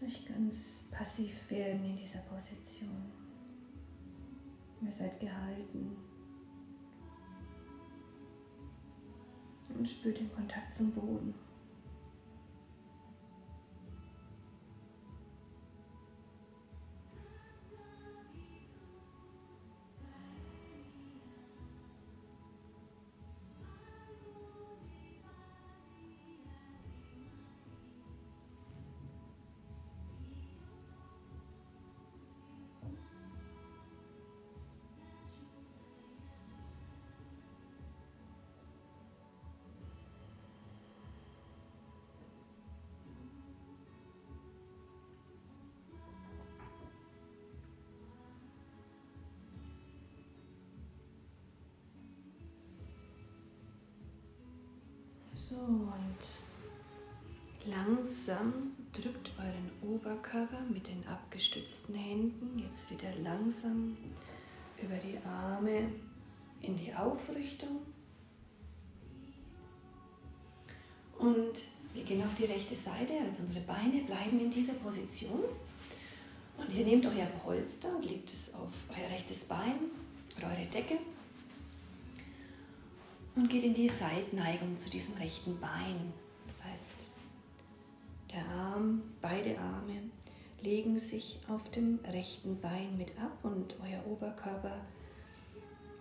Lasst 0.00 0.14
euch 0.14 0.26
ganz 0.26 0.88
passiv 0.92 1.50
werden 1.50 1.84
in 1.84 1.96
dieser 1.96 2.20
Position. 2.20 3.10
Ihr 4.80 4.92
seid 4.92 5.18
gehalten. 5.18 5.96
Und 9.76 9.88
spürt 9.88 10.20
den 10.20 10.32
Kontakt 10.32 10.72
zum 10.72 10.92
Boden. 10.92 11.34
So, 55.48 55.54
und 55.54 56.18
langsam 57.64 58.72
drückt 58.92 59.32
euren 59.38 59.94
Oberkörper 59.94 60.60
mit 60.68 60.88
den 60.88 61.06
abgestützten 61.06 61.94
Händen 61.94 62.58
jetzt 62.58 62.90
wieder 62.90 63.08
langsam 63.22 63.96
über 64.82 64.96
die 64.96 65.16
Arme 65.26 65.90
in 66.60 66.76
die 66.76 66.92
Aufrichtung. 66.92 67.80
Und 71.18 71.54
wir 71.94 72.02
gehen 72.04 72.22
auf 72.22 72.34
die 72.34 72.44
rechte 72.44 72.76
Seite, 72.76 73.14
also 73.24 73.42
unsere 73.42 73.64
Beine 73.64 74.02
bleiben 74.02 74.38
in 74.40 74.50
dieser 74.50 74.74
Position. 74.74 75.44
Und 76.58 76.74
ihr 76.74 76.84
nehmt 76.84 77.06
euer 77.06 77.26
Polster 77.42 77.96
und 77.96 78.04
legt 78.04 78.30
es 78.30 78.52
auf 78.52 78.72
euer 78.90 79.08
rechtes 79.08 79.44
Bein 79.46 79.76
oder 80.36 80.48
eure 80.48 80.66
Decke 80.66 80.98
und 83.38 83.48
geht 83.48 83.62
in 83.62 83.74
die 83.74 83.88
Seitneigung 83.88 84.78
zu 84.78 84.90
diesem 84.90 85.14
rechten 85.14 85.60
Bein. 85.60 86.12
Das 86.48 86.64
heißt, 86.64 87.12
der 88.32 88.44
Arm, 88.48 89.02
beide 89.22 89.56
Arme 89.58 90.10
legen 90.60 90.98
sich 90.98 91.38
auf 91.48 91.70
dem 91.70 92.00
rechten 92.12 92.60
Bein 92.60 92.96
mit 92.98 93.16
ab 93.16 93.38
und 93.44 93.76
euer 93.80 94.04
Oberkörper 94.08 94.84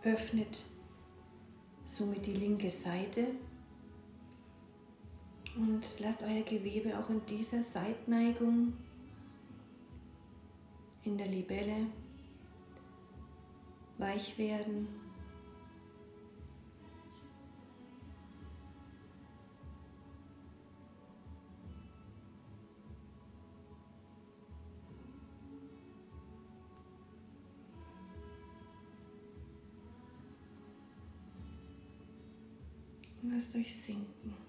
öffnet 0.04 0.66
somit 1.86 2.26
die 2.26 2.34
linke 2.34 2.72
Seite 2.72 3.28
und 5.56 5.86
lasst 6.00 6.24
euer 6.24 6.42
Gewebe 6.42 6.98
auch 6.98 7.10
in 7.10 7.24
dieser 7.28 7.62
Seitneigung 7.62 8.74
in 11.04 11.18
der 11.20 11.28
Libelle 11.28 11.86
weich 14.00 14.38
werden 14.40 15.07
Gastou 33.38 33.64
5. 33.64 34.47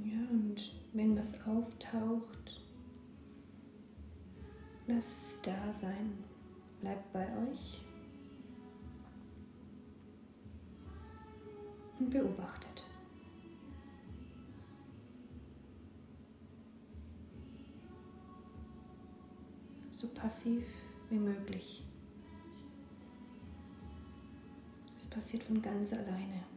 Ja, 0.00 0.26
und 0.30 0.72
wenn 0.94 1.14
was 1.18 1.34
auftaucht, 1.46 2.62
lasst 4.86 5.36
es 5.36 5.40
da 5.42 5.70
sein. 5.70 6.24
Bleibt 6.80 7.12
bei 7.12 7.26
euch 7.36 7.82
und 11.98 12.08
beobachtet. 12.08 12.84
So 19.90 20.08
passiv 20.08 20.64
wie 21.10 21.18
möglich. 21.18 21.84
Es 24.96 25.04
passiert 25.06 25.44
von 25.44 25.60
ganz 25.60 25.92
alleine. 25.92 26.51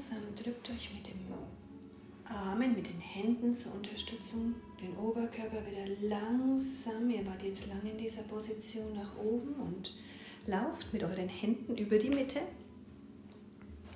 Langsam 0.00 0.34
drückt 0.34 0.70
euch 0.70 0.94
mit 0.94 1.06
den 1.08 1.26
Armen, 2.24 2.74
mit 2.74 2.88
den 2.88 3.00
Händen 3.00 3.52
zur 3.52 3.74
Unterstützung 3.74 4.54
den 4.80 4.96
Oberkörper 4.96 5.60
wieder 5.66 5.86
langsam. 6.00 7.10
Ihr 7.10 7.26
wart 7.26 7.42
jetzt 7.42 7.66
lange 7.66 7.90
in 7.90 7.98
dieser 7.98 8.22
Position 8.22 8.94
nach 8.94 9.18
oben 9.18 9.52
und 9.56 9.94
lauft 10.46 10.90
mit 10.94 11.02
euren 11.02 11.28
Händen 11.28 11.76
über 11.76 11.98
die 11.98 12.08
Mitte, 12.08 12.40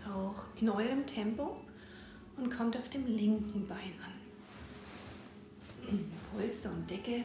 auch 0.07 0.45
in 0.61 0.69
eurem 0.69 1.07
Tempo 1.07 1.57
und 2.37 2.55
kommt 2.55 2.77
auf 2.77 2.91
dem 2.91 3.07
linken 3.07 3.67
Bein 3.67 3.95
an. 5.89 6.01
Polster 6.35 6.71
und 6.71 6.91
Decke 6.91 7.25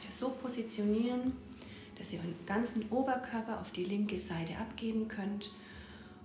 wieder 0.00 0.10
so 0.10 0.30
positionieren, 0.30 1.36
dass 1.96 2.12
ihr 2.12 2.18
euren 2.18 2.34
ganzen 2.44 2.90
Oberkörper 2.90 3.60
auf 3.60 3.70
die 3.70 3.84
linke 3.84 4.18
Seite 4.18 4.56
abgeben 4.56 5.06
könnt 5.06 5.52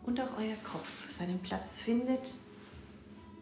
und 0.03 0.19
auch 0.19 0.37
euer 0.37 0.55
Kopf 0.63 1.09
seinen 1.09 1.39
Platz 1.39 1.81
findet. 1.81 2.35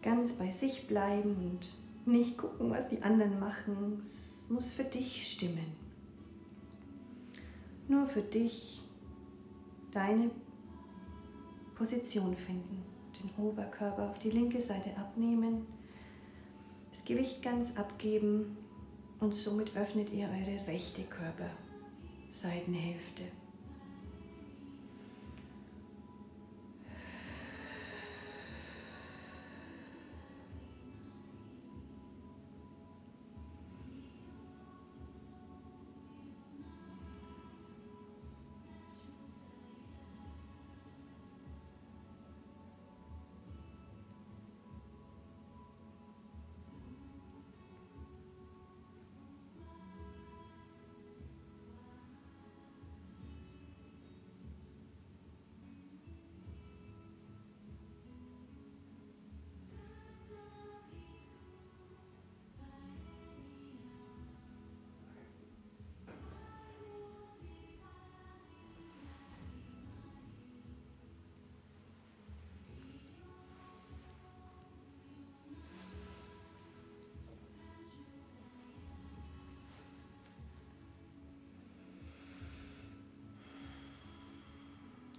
Ganz 0.02 0.34
bei 0.34 0.50
sich 0.50 0.88
bleiben 0.88 1.36
und 1.36 2.12
nicht 2.12 2.38
gucken, 2.38 2.72
was 2.72 2.90
die 2.90 3.02
anderen 3.02 3.40
machen. 3.40 4.00
Es 4.02 4.50
muss 4.50 4.72
für 4.72 4.84
dich 4.84 5.32
stimmen. 5.32 5.78
Nur 7.88 8.06
für 8.08 8.22
dich 8.22 8.82
deine 9.92 10.30
Position 11.76 12.36
finden. 12.36 12.84
Den 13.22 13.32
Oberkörper 13.44 14.10
auf 14.10 14.20
die 14.20 14.30
linke 14.30 14.62
Seite 14.62 14.96
abnehmen, 14.96 15.66
das 16.92 17.04
Gewicht 17.04 17.42
ganz 17.42 17.76
abgeben 17.78 18.56
und 19.20 19.36
somit 19.36 19.76
öffnet 19.76 20.12
ihr 20.12 20.28
eure 20.28 20.68
rechte 20.68 21.02
Körperseitenhälfte. 21.04 23.24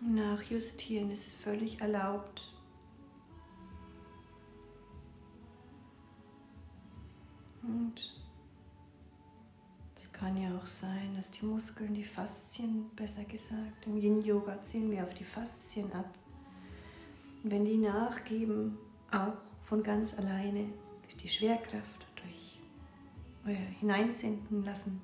Nachjustieren 0.00 1.10
ist 1.10 1.34
völlig 1.34 1.80
erlaubt. 1.80 2.50
Und 7.62 8.18
es 9.94 10.10
kann 10.10 10.36
ja 10.38 10.56
auch 10.56 10.66
sein, 10.66 11.14
dass 11.16 11.30
die 11.30 11.44
Muskeln, 11.44 11.92
die 11.92 12.04
Faszien, 12.04 12.88
besser 12.96 13.24
gesagt, 13.24 13.86
im 13.86 13.98
Yin-Yoga 13.98 14.62
ziehen 14.62 14.90
wir 14.90 15.04
auf 15.04 15.12
die 15.12 15.24
Faszien 15.24 15.92
ab. 15.92 16.14
Und 17.44 17.50
wenn 17.50 17.66
die 17.66 17.76
nachgeben, 17.76 18.78
auch 19.10 19.34
von 19.62 19.82
ganz 19.82 20.14
alleine, 20.14 20.72
durch 21.02 21.16
die 21.16 21.28
Schwerkraft, 21.28 22.06
durch 22.16 22.58
euer 23.46 23.66
Hineinsinken 23.78 24.64
lassen, 24.64 25.02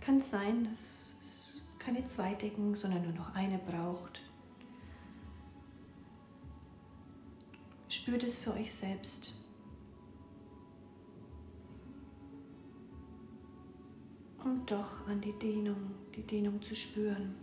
kann 0.00 0.16
es 0.16 0.30
sein, 0.30 0.64
dass 0.64 1.12
keine 1.84 2.04
zwei 2.06 2.34
Decken, 2.34 2.74
sondern 2.74 3.02
nur 3.02 3.12
noch 3.12 3.34
eine 3.34 3.58
braucht. 3.58 4.22
Spürt 7.88 8.22
es 8.22 8.36
für 8.36 8.54
euch 8.54 8.72
selbst. 8.72 9.34
Und 14.44 14.70
doch 14.70 15.06
an 15.06 15.20
die 15.20 15.38
Dehnung, 15.38 15.92
die 16.16 16.22
Dehnung 16.22 16.62
zu 16.62 16.74
spüren. 16.74 17.34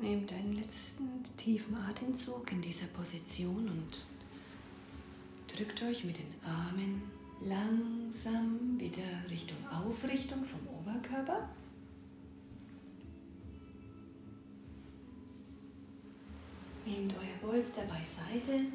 Nehmt 0.00 0.32
einen 0.32 0.54
letzten 0.54 1.24
tiefen 1.36 1.74
Atemzug 1.74 2.52
in 2.52 2.62
dieser 2.62 2.86
Position 2.86 3.68
und 3.68 4.06
drückt 5.48 5.82
euch 5.82 6.04
mit 6.04 6.18
den 6.18 6.34
Armen 6.44 7.02
langsam 7.40 8.78
wieder 8.78 9.02
Richtung 9.28 9.58
Aufrichtung 9.68 10.44
vom 10.44 10.60
Oberkörper. 10.68 11.48
Nehmt 16.86 17.14
euer 17.14 17.50
Polster 17.50 17.82
beiseite. 17.82 18.66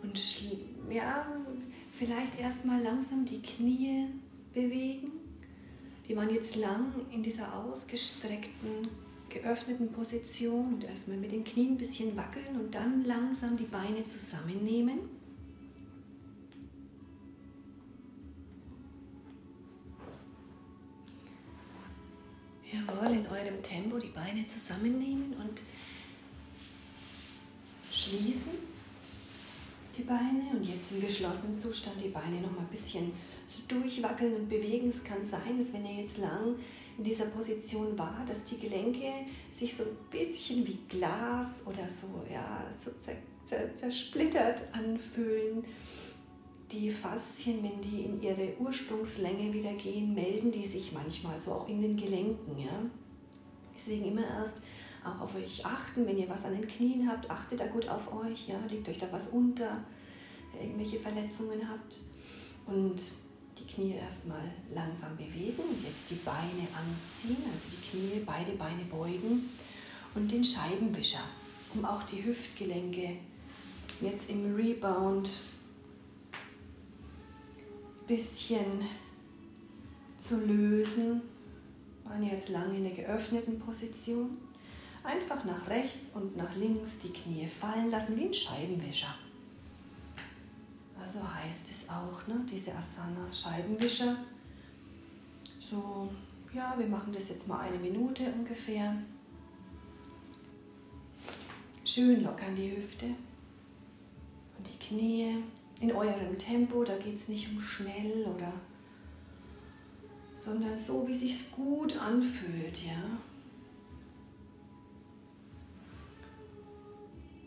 Und 0.00 0.42
ja, 0.90 1.26
vielleicht 1.90 2.38
erstmal 2.38 2.80
langsam 2.80 3.24
die 3.24 3.42
Knie 3.42 4.06
bewegen. 4.54 5.17
Die 6.08 6.16
waren 6.16 6.30
jetzt 6.30 6.56
lang 6.56 6.92
in 7.10 7.22
dieser 7.22 7.54
ausgestreckten, 7.54 8.88
geöffneten 9.28 9.92
Position 9.92 10.74
und 10.74 10.84
erstmal 10.84 11.18
mit 11.18 11.32
den 11.32 11.44
Knien 11.44 11.72
ein 11.72 11.78
bisschen 11.78 12.16
wackeln 12.16 12.58
und 12.58 12.74
dann 12.74 13.04
langsam 13.04 13.58
die 13.58 13.64
Beine 13.64 14.06
zusammennehmen. 14.06 15.00
Jawohl, 22.72 23.16
in 23.16 23.26
eurem 23.26 23.62
Tempo 23.62 23.98
die 23.98 24.08
Beine 24.08 24.46
zusammennehmen 24.46 25.34
und 25.34 25.62
schließen 27.90 28.52
die 29.96 30.02
Beine 30.02 30.50
und 30.54 30.64
jetzt 30.64 30.92
im 30.92 31.00
geschlossenen 31.00 31.58
Zustand 31.58 31.96
die 32.02 32.08
Beine 32.08 32.40
noch 32.40 32.52
mal 32.52 32.60
ein 32.60 32.68
bisschen 32.68 33.12
so 33.48 33.62
durchwackeln 33.66 34.34
und 34.34 34.48
bewegen. 34.48 34.88
Es 34.88 35.02
kann 35.02 35.22
sein, 35.22 35.58
dass 35.58 35.72
wenn 35.72 35.84
ihr 35.86 36.02
jetzt 36.02 36.18
lang 36.18 36.56
in 36.98 37.04
dieser 37.04 37.26
Position 37.26 37.96
war, 37.96 38.24
dass 38.26 38.44
die 38.44 38.58
Gelenke 38.58 39.12
sich 39.52 39.74
so 39.74 39.84
ein 39.84 39.96
bisschen 40.10 40.66
wie 40.66 40.78
Glas 40.88 41.62
oder 41.66 41.88
so, 41.88 42.08
ja, 42.30 42.66
so 42.78 42.90
zersplittert 43.76 44.62
anfühlen. 44.72 45.64
Die 46.70 46.90
Faszien, 46.90 47.62
wenn 47.62 47.80
die 47.80 48.02
in 48.02 48.20
ihre 48.20 48.54
Ursprungslänge 48.58 49.54
wieder 49.54 49.72
gehen, 49.72 50.12
melden 50.12 50.52
die 50.52 50.66
sich 50.66 50.92
manchmal 50.92 51.40
so 51.40 51.52
auch 51.52 51.68
in 51.68 51.80
den 51.80 51.96
Gelenken. 51.96 52.58
Ja? 52.58 52.82
Deswegen 53.74 54.04
immer 54.04 54.26
erst 54.26 54.64
auch 55.02 55.20
auf 55.22 55.34
euch 55.34 55.64
achten, 55.64 56.04
wenn 56.04 56.18
ihr 56.18 56.28
was 56.28 56.44
an 56.44 56.52
den 56.52 56.68
Knien 56.68 57.08
habt, 57.08 57.30
achtet 57.30 57.60
da 57.60 57.66
gut 57.68 57.88
auf 57.88 58.12
euch, 58.12 58.48
ja? 58.48 58.58
legt 58.68 58.86
euch 58.88 58.98
da 58.98 59.06
was 59.10 59.28
unter, 59.28 59.82
irgendwelche 60.60 60.98
Verletzungen 60.98 61.66
habt. 61.66 62.02
Und 62.66 63.00
Knie 63.68 63.94
erstmal 63.94 64.50
langsam 64.74 65.16
bewegen 65.16 65.62
und 65.62 65.82
jetzt 65.82 66.10
die 66.10 66.16
Beine 66.24 66.66
anziehen, 66.74 67.44
also 67.52 67.68
die 67.70 67.88
Knie, 67.88 68.22
beide 68.24 68.52
Beine 68.52 68.84
beugen 68.90 69.50
und 70.14 70.32
den 70.32 70.42
Scheibenwischer, 70.42 71.22
um 71.74 71.84
auch 71.84 72.02
die 72.04 72.24
Hüftgelenke 72.24 73.16
jetzt 74.00 74.30
im 74.30 74.54
Rebound 74.54 75.40
bisschen 78.06 78.80
zu 80.16 80.44
lösen. 80.44 81.22
Waren 82.04 82.24
jetzt 82.24 82.48
lange 82.48 82.76
in 82.78 82.84
der 82.84 82.94
geöffneten 82.94 83.58
Position. 83.58 84.38
Einfach 85.04 85.44
nach 85.44 85.68
rechts 85.68 86.12
und 86.14 86.36
nach 86.36 86.56
links 86.56 86.98
die 86.98 87.12
Knie 87.12 87.46
fallen 87.46 87.90
lassen 87.90 88.16
wie 88.16 88.24
ein 88.24 88.34
Scheibenwischer. 88.34 89.14
Also 91.08 91.20
heißt 91.26 91.70
es 91.70 91.88
auch, 91.88 92.26
ne, 92.26 92.44
diese 92.44 92.74
Asana 92.74 93.32
Scheibenwischer. 93.32 94.14
So, 95.58 96.10
ja, 96.52 96.74
wir 96.76 96.86
machen 96.86 97.14
das 97.14 97.30
jetzt 97.30 97.48
mal 97.48 97.60
eine 97.60 97.78
Minute 97.78 98.30
ungefähr. 98.30 98.94
Schön 101.82 102.22
lockern 102.22 102.54
die 102.54 102.76
Hüfte 102.76 103.06
und 103.06 104.68
die 104.68 104.78
Knie 104.78 105.42
in 105.80 105.92
eurem 105.92 106.36
Tempo. 106.36 106.84
Da 106.84 106.98
geht 106.98 107.14
es 107.14 107.28
nicht 107.28 107.48
um 107.52 107.58
schnell 107.58 108.26
oder, 108.26 108.52
sondern 110.36 110.76
so, 110.76 111.08
wie 111.08 111.14
sich's 111.14 111.50
gut 111.52 111.96
anfühlt, 111.96 112.84
ja. 112.84 113.02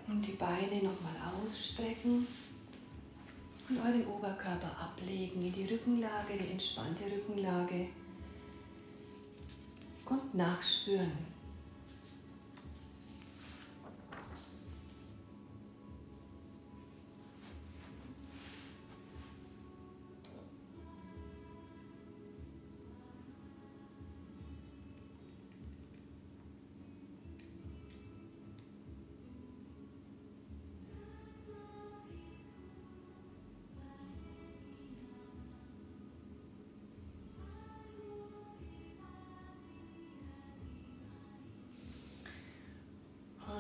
Und 0.08 0.26
die 0.26 0.32
Beine 0.32 0.78
nochmal 0.78 1.16
ausstrecken 1.44 2.26
und 3.72 3.80
euren 3.80 4.06
Oberkörper 4.06 4.76
ablegen 4.78 5.42
in 5.42 5.54
die 5.54 5.66
Rückenlage, 5.66 6.34
die 6.38 6.52
entspannte 6.52 7.06
Rückenlage 7.06 7.88
und 10.06 10.36
nachspüren. 10.36 11.31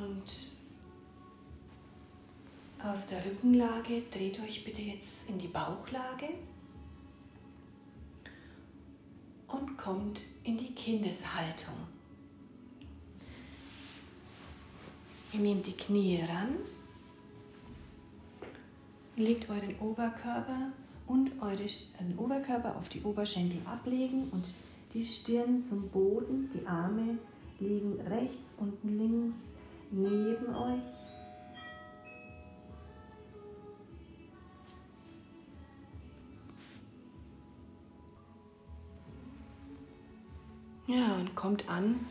Und 0.01 0.55
aus 2.83 3.05
der 3.07 3.23
Rückenlage 3.23 4.01
dreht 4.09 4.39
euch 4.41 4.63
bitte 4.63 4.81
jetzt 4.81 5.29
in 5.29 5.37
die 5.37 5.47
Bauchlage 5.47 6.29
und 9.47 9.77
kommt 9.77 10.21
in 10.43 10.57
die 10.57 10.73
Kindeshaltung. 10.73 11.75
Ihr 15.33 15.39
nehmt 15.39 15.67
die 15.67 15.77
Knie 15.77 16.23
ran, 16.23 16.55
legt 19.15 19.49
euren 19.49 19.77
Oberkörper 19.79 20.71
und 21.07 21.31
euren 21.41 22.17
Oberkörper 22.17 22.75
auf 22.75 22.89
die 22.89 23.01
Oberschenkel 23.03 23.61
ablegen 23.65 24.29
und 24.31 24.51
die 24.93 25.05
Stirn 25.05 25.61
zum 25.61 25.89
Boden, 25.89 26.49
die 26.53 26.65
Arme 26.65 27.19
liegen 27.59 28.01
rechts 28.01 28.55
und 28.57 28.73
links 28.83 29.55
neben 29.91 30.55
euch. 30.55 30.81
Ja, 40.87 41.15
und 41.15 41.35
kommt 41.35 41.69
an 41.69 42.05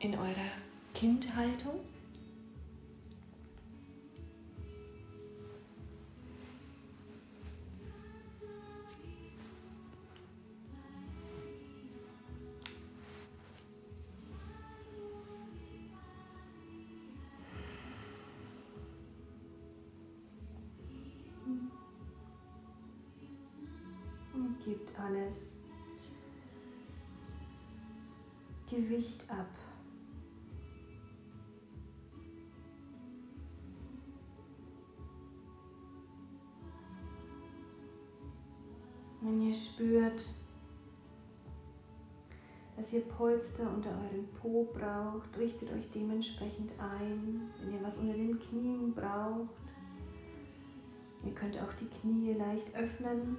in 0.00 0.14
eurer 0.14 0.34
Kindhaltung. 0.94 1.80
Alles 25.08 25.62
Gewicht 28.68 29.24
ab. 29.30 29.46
Wenn 39.20 39.42
ihr 39.42 39.54
spürt, 39.54 40.20
dass 42.76 42.92
ihr 42.92 43.00
Polster 43.00 43.68
unter 43.74 43.90
eurem 43.90 44.28
Po 44.40 44.64
braucht, 44.72 45.36
richtet 45.38 45.72
euch 45.72 45.90
dementsprechend 45.90 46.70
ein. 46.78 47.50
Wenn 47.60 47.74
ihr 47.74 47.82
was 47.82 47.96
unter 47.96 48.12
den 48.12 48.38
Knien 48.38 48.94
braucht, 48.94 49.48
ihr 51.24 51.32
könnt 51.32 51.58
auch 51.58 51.72
die 51.80 51.86
Knie 51.86 52.34
leicht 52.34 52.74
öffnen 52.74 53.38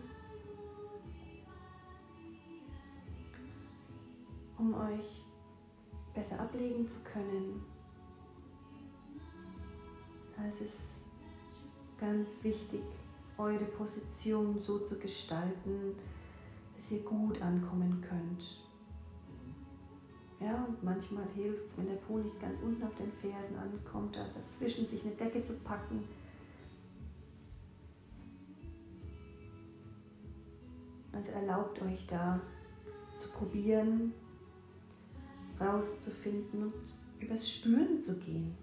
um 4.70 4.76
euch 4.76 5.24
besser 6.14 6.40
ablegen 6.40 6.88
zu 6.88 7.00
können. 7.02 7.64
Also 10.38 10.64
es 10.64 10.74
ist 10.74 11.06
ganz 12.00 12.44
wichtig, 12.44 12.82
eure 13.38 13.66
Position 13.66 14.60
so 14.60 14.80
zu 14.80 14.98
gestalten, 15.00 15.96
dass 16.76 16.92
ihr 16.92 17.00
gut 17.00 17.42
ankommen 17.42 18.04
könnt. 18.08 18.62
Ja, 20.40 20.64
und 20.66 20.82
manchmal 20.84 21.26
hilft 21.36 21.66
es, 21.66 21.78
wenn 21.78 21.88
der 21.88 21.96
Po 21.96 22.18
nicht 22.18 22.40
ganz 22.40 22.62
unten 22.62 22.82
auf 22.84 22.96
den 22.96 23.12
Fersen 23.12 23.58
ankommt, 23.58 24.16
dazwischen 24.16 24.88
sich 24.88 25.04
eine 25.04 25.16
Decke 25.16 25.44
zu 25.44 25.54
packen. 25.60 26.08
Also 31.12 31.32
erlaubt 31.32 31.82
euch 31.82 32.08
da 32.08 32.40
zu 33.18 33.30
probieren, 33.32 34.14
rauszufinden 35.60 36.64
und 36.64 36.74
übers 37.20 37.50
Spüren 37.50 38.00
zu 38.00 38.18
gehen. 38.18 38.56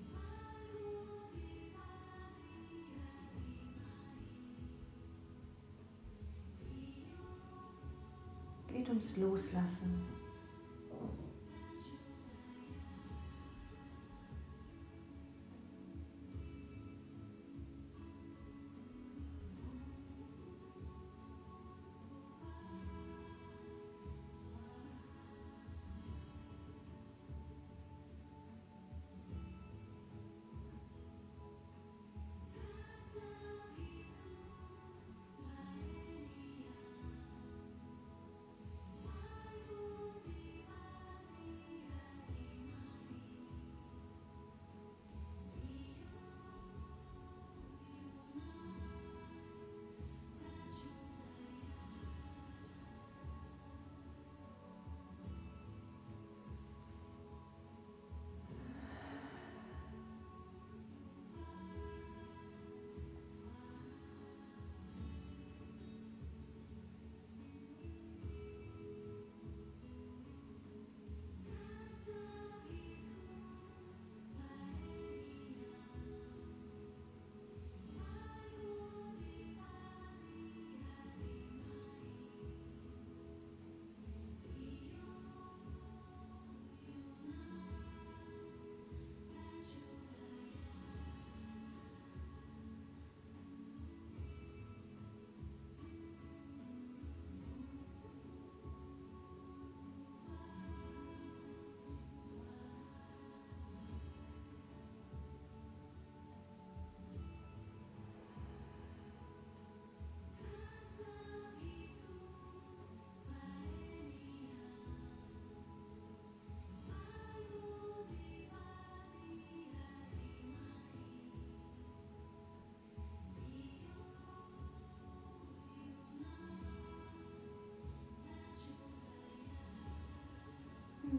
Geht 8.68 8.88
ums 8.88 9.16
Loslassen. 9.16 10.15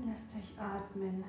Lasst 0.05 0.35
euch 0.35 0.53
atmen. 0.59 1.23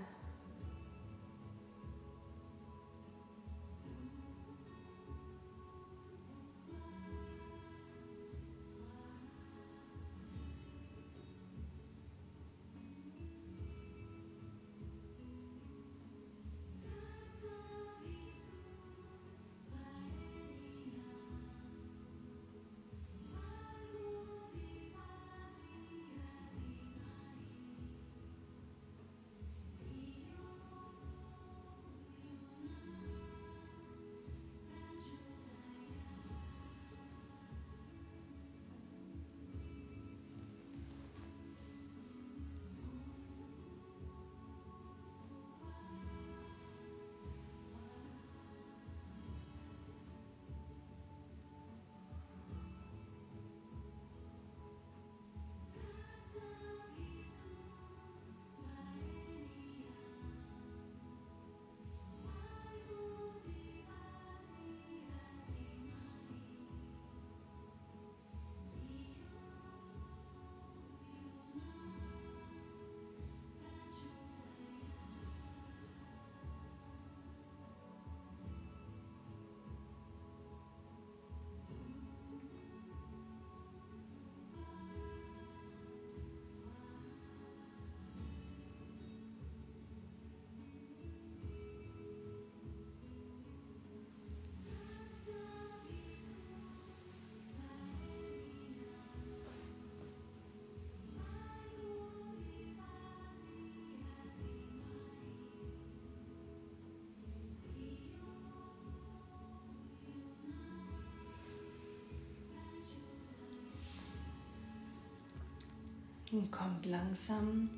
Und 116.31 116.51
kommt 116.51 116.85
langsam 116.85 117.71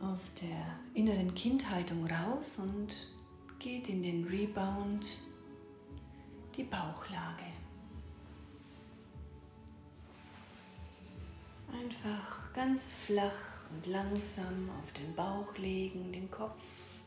aus 0.00 0.34
der 0.34 0.78
inneren 0.94 1.34
Kindhaltung 1.34 2.06
raus 2.06 2.58
und 2.58 3.08
geht 3.58 3.88
in 3.88 4.02
den 4.02 4.24
Rebound, 4.26 5.18
die 6.56 6.62
Bauchlage. 6.62 7.44
Einfach 11.72 12.52
ganz 12.52 12.92
flach 12.92 13.64
und 13.70 13.86
langsam 13.86 14.70
auf 14.80 14.92
den 14.92 15.14
Bauch 15.14 15.56
legen, 15.58 16.12
den 16.12 16.30
Kopf 16.30 16.98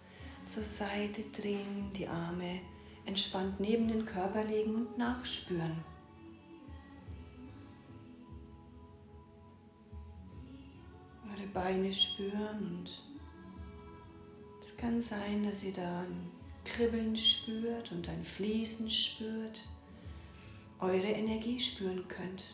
zur 0.48 0.64
Seite 0.64 1.24
drehen, 1.32 1.92
die 1.96 2.08
Arme 2.08 2.60
entspannt 3.06 3.60
neben 3.60 3.88
den 3.88 4.06
Körper 4.06 4.44
legen 4.44 4.76
und 4.76 4.98
nachspüren. 4.98 5.93
Beine 11.74 11.92
spüren 11.92 12.68
und 12.68 13.02
es 14.62 14.78
kann 14.78 15.02
sein, 15.02 15.44
dass 15.44 15.64
ihr 15.64 15.74
da 15.74 16.02
ein 16.02 16.30
Kribbeln 16.66 17.16
spürt 17.16 17.92
und 17.92 18.08
ein 18.08 18.24
Fließen 18.24 18.88
spürt, 18.92 19.68
eure 20.80 21.08
Energie 21.08 21.60
spüren 21.60 22.08
könnt. 22.08 22.54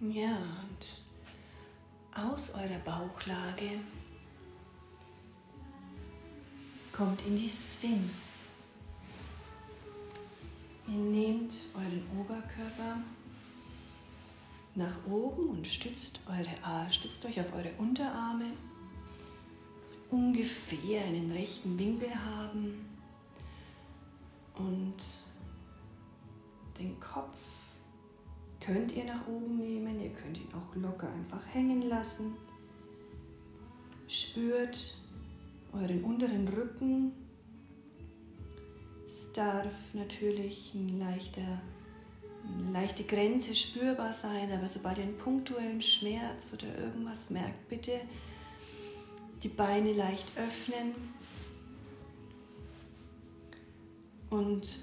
Ja, 0.00 0.36
und 0.36 1.02
aus 2.14 2.50
eurer 2.50 2.78
Bauchlage 2.84 3.80
kommt 6.92 7.22
in 7.22 7.34
die 7.34 7.48
Sphinx. 7.48 8.68
Ihr 10.86 10.98
nehmt 10.98 11.54
euren 11.74 12.02
Oberkörper 12.20 12.98
nach 14.74 14.98
oben 15.06 15.48
und 15.48 15.66
stützt, 15.66 16.20
eure, 16.26 16.92
stützt 16.92 17.24
euch 17.24 17.40
auf 17.40 17.54
eure 17.54 17.72
Unterarme, 17.78 18.52
ungefähr 20.10 21.04
einen 21.06 21.32
rechten 21.32 21.78
Winkel 21.78 22.10
haben 22.14 22.84
und 24.56 24.96
den 26.78 27.00
Kopf 27.00 27.65
könnt 28.66 28.92
ihr 28.96 29.04
nach 29.04 29.28
oben 29.28 29.58
nehmen, 29.58 30.00
ihr 30.00 30.10
könnt 30.10 30.38
ihn 30.38 30.52
auch 30.52 30.74
locker 30.74 31.08
einfach 31.08 31.42
hängen 31.54 31.82
lassen. 31.82 32.36
Spürt 34.08 34.96
euren 35.72 36.02
unteren 36.02 36.48
Rücken. 36.48 37.12
Es 39.06 39.32
darf 39.32 39.94
natürlich 39.94 40.74
ein 40.74 40.98
leichter, 40.98 41.60
eine 42.58 42.72
leichte 42.72 43.04
Grenze 43.04 43.54
spürbar 43.54 44.12
sein, 44.12 44.50
aber 44.50 44.66
sobald 44.66 44.98
ihr 44.98 45.04
einen 45.04 45.16
punktuellen 45.16 45.80
Schmerz 45.80 46.52
oder 46.52 46.76
irgendwas 46.76 47.30
merkt, 47.30 47.68
bitte 47.68 48.00
die 49.44 49.48
Beine 49.48 49.92
leicht 49.92 50.32
öffnen 50.36 50.92
und 54.30 54.80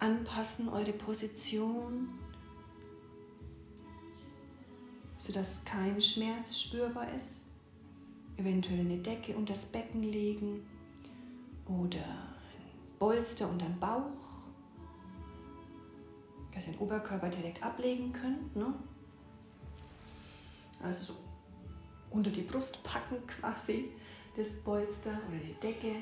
anpassen 0.00 0.68
eure 0.68 0.92
Position 0.92 2.19
sodass 5.30 5.64
kein 5.64 6.02
Schmerz 6.02 6.60
spürbar 6.60 7.14
ist. 7.14 7.46
Eventuell 8.36 8.80
eine 8.80 8.98
Decke 8.98 9.36
unter 9.36 9.54
das 9.54 9.64
Becken 9.64 10.02
legen 10.02 10.66
oder 11.66 11.98
ein 11.98 12.98
Bolster 12.98 13.48
unter 13.48 13.66
den 13.66 13.78
Bauch, 13.78 14.48
dass 16.52 16.66
ihr 16.66 16.72
den 16.72 16.80
Oberkörper 16.80 17.28
direkt 17.28 17.62
ablegen 17.62 18.12
könnt. 18.12 18.56
Ne? 18.56 18.74
Also 20.82 21.12
so 21.12 21.18
unter 22.10 22.30
die 22.30 22.42
Brust 22.42 22.82
packen 22.82 23.24
quasi 23.28 23.90
das 24.36 24.48
Bolster 24.64 25.16
oder 25.28 25.38
die 25.38 25.54
Decke. 25.60 25.94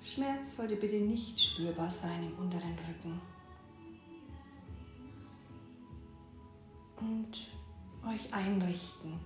Schmerz 0.00 0.56
sollte 0.56 0.76
bitte 0.76 0.96
nicht 0.96 1.38
spürbar 1.38 1.90
sein 1.90 2.22
im 2.22 2.38
unteren 2.38 2.78
Rücken. 2.88 3.35
Und 7.00 7.50
euch 8.08 8.32
einrichten. 8.32 9.18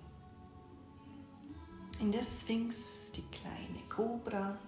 In 2.01 2.12
der 2.12 2.23
Sphinx 2.23 3.12
die 3.12 3.25
kleine 3.31 3.87
Kobra 3.89 4.59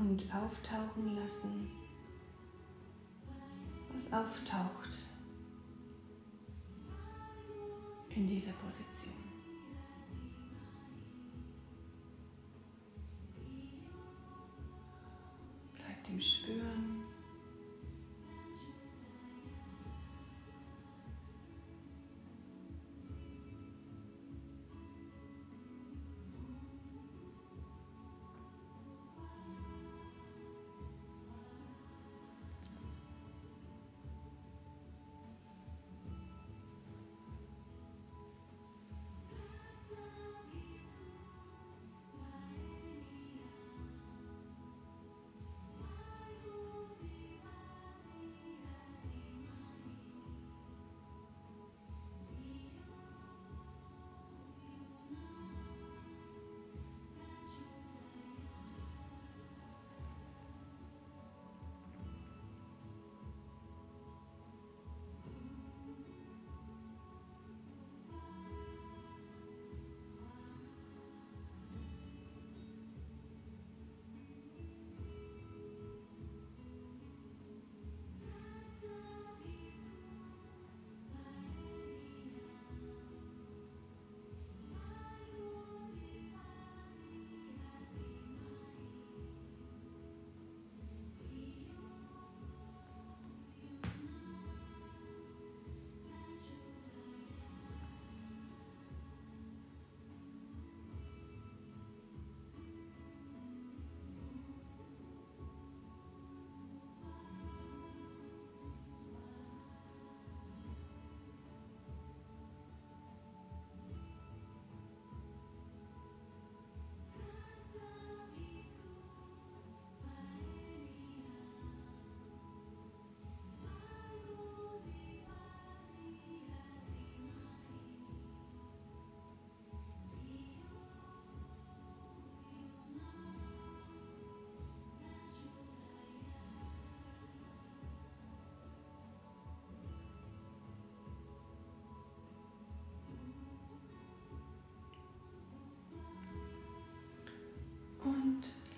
und 0.00 0.24
auftauchen 0.34 1.14
lassen, 1.14 1.70
was 3.92 4.10
auftaucht 4.12 4.88
in 8.08 8.26
dieser 8.26 8.52
Position. 8.52 9.12
Bleibt 15.74 16.08
im 16.08 16.20
Spüren. 16.20 16.99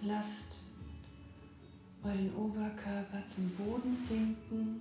Lasst 0.03 0.65
euren 2.03 2.35
Oberkörper 2.35 3.23
zum 3.27 3.51
Boden 3.51 3.95
sinken. 3.95 4.81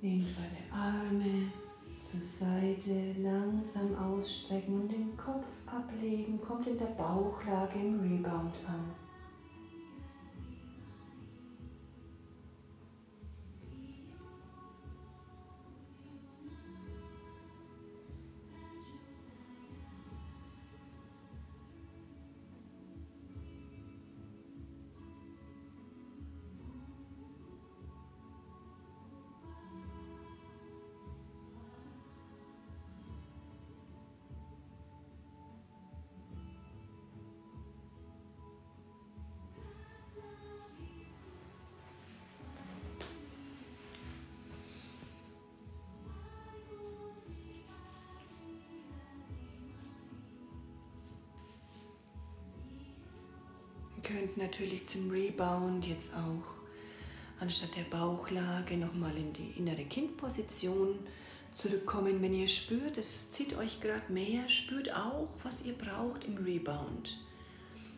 Nehmt 0.00 0.28
eure 0.36 0.80
Arme 0.80 1.52
zur 2.02 2.20
Seite, 2.20 3.14
langsam 3.18 3.94
ausstrecken 3.96 4.82
und 4.82 4.92
den 4.92 5.16
Kopf 5.16 5.46
ablegen. 5.66 6.40
Kommt 6.40 6.66
in 6.66 6.78
der 6.78 6.86
Bauchlage 6.86 7.78
im 7.78 8.00
Rebound 8.00 8.54
an. 8.66 9.07
Könnt 54.08 54.38
natürlich 54.38 54.86
zum 54.86 55.10
Rebound 55.10 55.86
jetzt 55.86 56.14
auch 56.14 56.62
anstatt 57.40 57.76
der 57.76 57.82
Bauchlage 57.82 58.78
nochmal 58.78 59.14
in 59.16 59.34
die 59.34 59.50
innere 59.58 59.84
Kindposition 59.84 60.98
zurückkommen. 61.52 62.22
Wenn 62.22 62.32
ihr 62.32 62.48
spürt, 62.48 62.96
es 62.96 63.30
zieht 63.30 63.54
euch 63.54 63.80
gerade 63.80 64.10
mehr, 64.10 64.48
spürt 64.48 64.94
auch, 64.94 65.28
was 65.42 65.62
ihr 65.62 65.74
braucht 65.74 66.24
im 66.24 66.38
Rebound. 66.38 67.18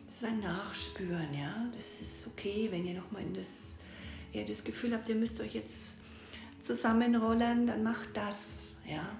Das 0.05 0.17
ist 0.17 0.25
ein 0.25 0.41
Nachspüren, 0.41 1.33
ja. 1.33 1.71
Das 1.73 2.01
ist 2.01 2.27
okay, 2.27 2.67
wenn 2.71 2.85
ihr 2.85 2.95
nochmal 2.95 3.21
in 3.21 3.33
das, 3.33 3.79
ihr 4.33 4.43
das 4.45 4.65
Gefühl 4.65 4.93
habt, 4.93 5.07
ihr 5.07 5.15
müsst 5.15 5.39
euch 5.39 5.53
jetzt 5.53 6.03
zusammenrollen, 6.59 7.67
dann 7.67 7.83
macht 7.83 8.09
das, 8.15 8.81
ja. 8.85 9.17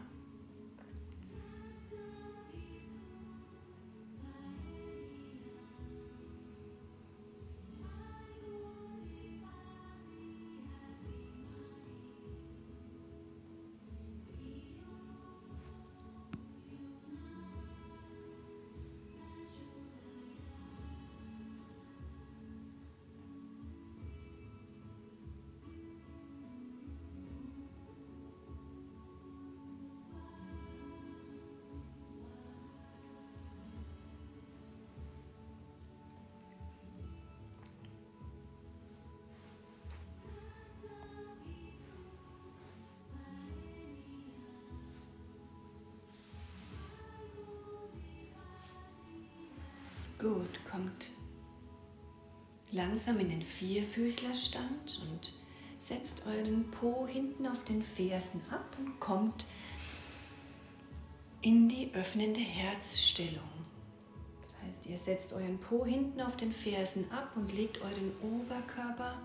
Langsam 52.81 53.19
in 53.19 53.29
den 53.29 53.41
Vierfüßlerstand 53.43 55.01
und 55.09 55.33
setzt 55.79 56.25
euren 56.25 56.69
Po 56.71 57.07
hinten 57.07 57.45
auf 57.45 57.63
den 57.63 57.83
Fersen 57.83 58.41
ab 58.49 58.75
und 58.79 58.99
kommt 58.99 59.45
in 61.41 61.69
die 61.69 61.93
öffnende 61.93 62.39
Herzstellung. 62.39 63.49
Das 64.41 64.55
heißt, 64.63 64.87
ihr 64.87 64.97
setzt 64.97 65.33
euren 65.33 65.59
Po 65.59 65.85
hinten 65.85 66.21
auf 66.21 66.35
den 66.35 66.51
Fersen 66.51 67.09
ab 67.11 67.31
und 67.35 67.53
legt 67.53 67.81
euren 67.81 68.11
Oberkörper 68.21 69.17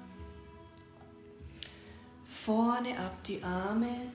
vorne 2.26 2.98
ab. 2.98 3.22
Die 3.24 3.42
Arme 3.42 4.12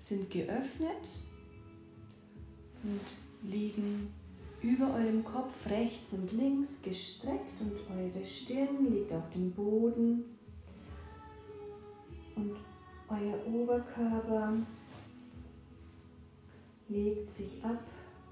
sind 0.00 0.30
geöffnet 0.30 1.22
und 2.82 3.50
liegen 3.50 4.12
über 4.64 4.94
eurem 4.94 5.22
Kopf 5.22 5.52
rechts 5.68 6.14
und 6.14 6.32
links 6.32 6.80
gestreckt 6.80 7.60
und 7.60 7.76
eure 7.94 8.24
Stirn 8.24 8.90
liegt 8.90 9.12
auf 9.12 9.28
dem 9.34 9.50
Boden 9.52 10.24
und 12.34 12.56
euer 13.10 13.46
Oberkörper 13.46 14.54
legt 16.88 17.36
sich 17.36 17.62
ab 17.62 17.82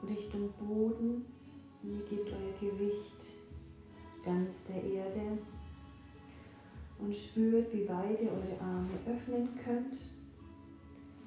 Richtung 0.09 0.51
Boden. 0.59 1.27
Hier 1.83 1.99
gebt 2.09 2.31
euer 2.31 2.71
Gewicht 2.71 3.27
ganz 4.25 4.65
der 4.65 4.83
Erde 4.83 5.39
und 6.99 7.15
spürt, 7.15 7.75
wie 7.75 7.87
weit 7.89 8.23
ihr 8.23 8.31
eure 8.31 8.61
Arme 8.61 8.89
öffnen 9.07 9.51
könnt, 9.63 9.99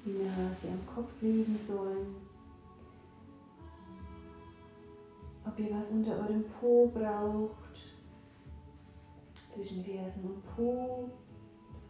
wie 0.04 0.24
nah 0.24 0.52
sie 0.60 0.68
am 0.68 0.84
Kopf 0.92 1.12
liegen 1.20 1.56
sollen. 1.64 2.25
Ob 5.46 5.58
ihr 5.58 5.70
was 5.70 5.86
unter 5.90 6.12
eurem 6.16 6.44
Po 6.60 6.90
braucht, 6.92 7.94
zwischen 9.54 9.84
Fersen 9.84 10.24
und 10.24 10.42
Po, 10.54 11.10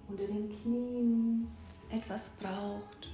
unter 0.08 0.26
den 0.26 0.48
Knien 0.48 1.48
etwas 1.90 2.30
braucht. 2.30 3.08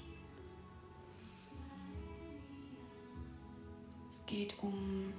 geht 4.33 4.57
um 4.63 5.13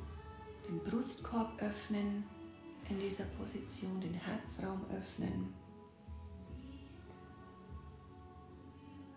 den 0.67 0.79
Brustkorb 0.79 1.61
öffnen 1.61 2.23
in 2.89 2.99
dieser 2.99 3.25
Position, 3.25 4.01
den 4.01 4.15
Herzraum 4.15 4.81
öffnen. 4.91 5.53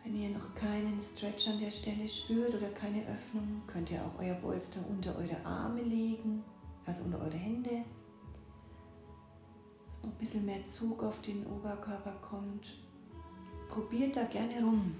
Wenn 0.06 0.22
ihr 0.22 0.28
noch 0.30 0.54
keinen 0.54 1.00
Stretch 1.00 1.48
an 1.48 1.58
der 1.58 1.72
Stelle 1.72 2.06
spürt 2.06 2.54
oder 2.54 2.68
keine 2.68 3.00
Öffnung, 3.08 3.62
könnt 3.66 3.90
ihr 3.90 4.00
auch 4.00 4.20
euer 4.20 4.36
Bolster 4.36 4.78
unter 4.88 5.16
eure 5.16 5.44
Arme 5.44 5.82
legen, 5.82 6.44
also 6.86 7.02
unter 7.02 7.18
eure 7.22 7.36
Hände. 7.36 7.82
Dass 9.88 10.04
noch 10.04 10.12
ein 10.12 10.18
bisschen 10.18 10.46
mehr 10.46 10.64
Zug 10.64 11.02
auf 11.02 11.20
den 11.22 11.44
Oberkörper 11.44 12.12
kommt. 12.22 12.78
Probiert 13.68 14.14
da 14.14 14.22
gerne 14.26 14.60
rum. 14.60 14.94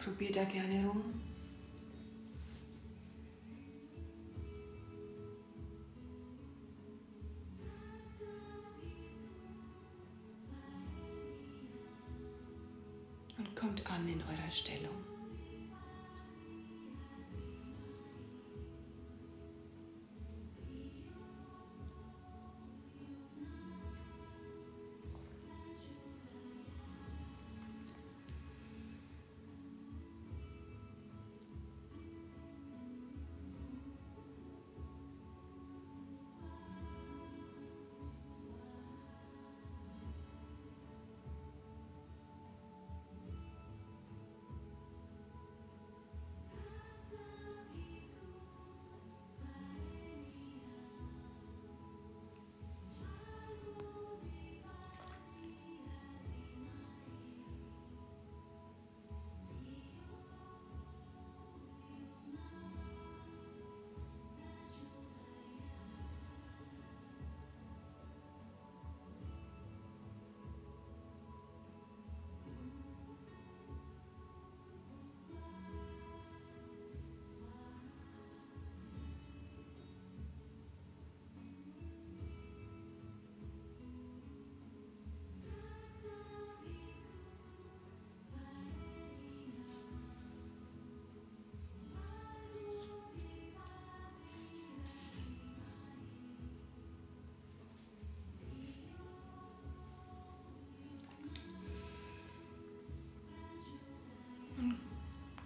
Probiert 0.00 0.34
da 0.34 0.42
gerne 0.42 0.88
rum. 0.88 1.20
Kommt 13.54 13.88
an 13.90 14.08
in 14.08 14.20
eurer 14.22 14.50
Stellung. 14.50 15.11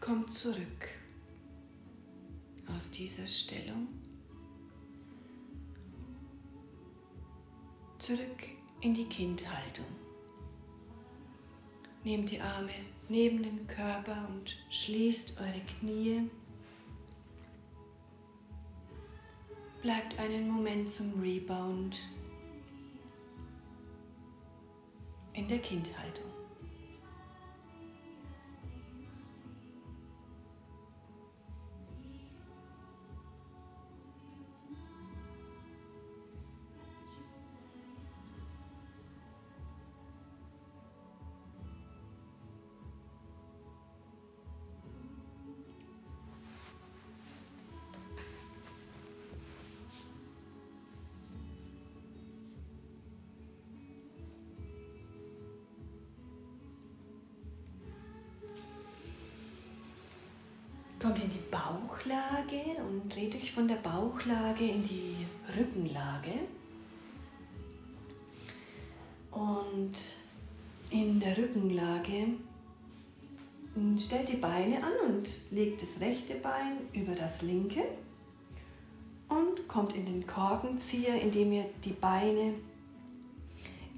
Kommt 0.06 0.32
zurück 0.32 0.88
aus 2.72 2.92
dieser 2.92 3.26
Stellung. 3.26 3.88
Zurück 7.98 8.44
in 8.82 8.94
die 8.94 9.06
Kindhaltung. 9.06 9.86
Nehmt 12.04 12.30
die 12.30 12.40
Arme 12.40 12.70
neben 13.08 13.42
den 13.42 13.66
Körper 13.66 14.28
und 14.28 14.56
schließt 14.70 15.40
eure 15.40 15.62
Knie. 15.80 16.30
Bleibt 19.82 20.20
einen 20.20 20.48
Moment 20.48 20.88
zum 20.88 21.20
Rebound 21.20 21.98
in 25.32 25.48
der 25.48 25.58
Kindhaltung. 25.58 26.25
Und 63.06 63.14
dreht 63.14 63.36
euch 63.36 63.52
von 63.52 63.68
der 63.68 63.76
Bauchlage 63.76 64.64
in 64.64 64.82
die 64.82 65.14
Rückenlage. 65.56 66.32
Und 69.30 69.92
in 70.90 71.20
der 71.20 71.38
Rückenlage 71.38 72.26
stellt 73.96 74.28
die 74.28 74.38
Beine 74.38 74.82
an 74.82 74.92
und 75.08 75.28
legt 75.52 75.82
das 75.82 76.00
rechte 76.00 76.34
Bein 76.34 76.78
über 76.94 77.14
das 77.14 77.42
linke 77.42 77.84
und 79.28 79.68
kommt 79.68 79.94
in 79.94 80.04
den 80.06 80.26
Korkenzieher, 80.26 81.22
indem 81.22 81.52
ihr 81.52 81.66
die 81.84 81.92
Beine 81.92 82.54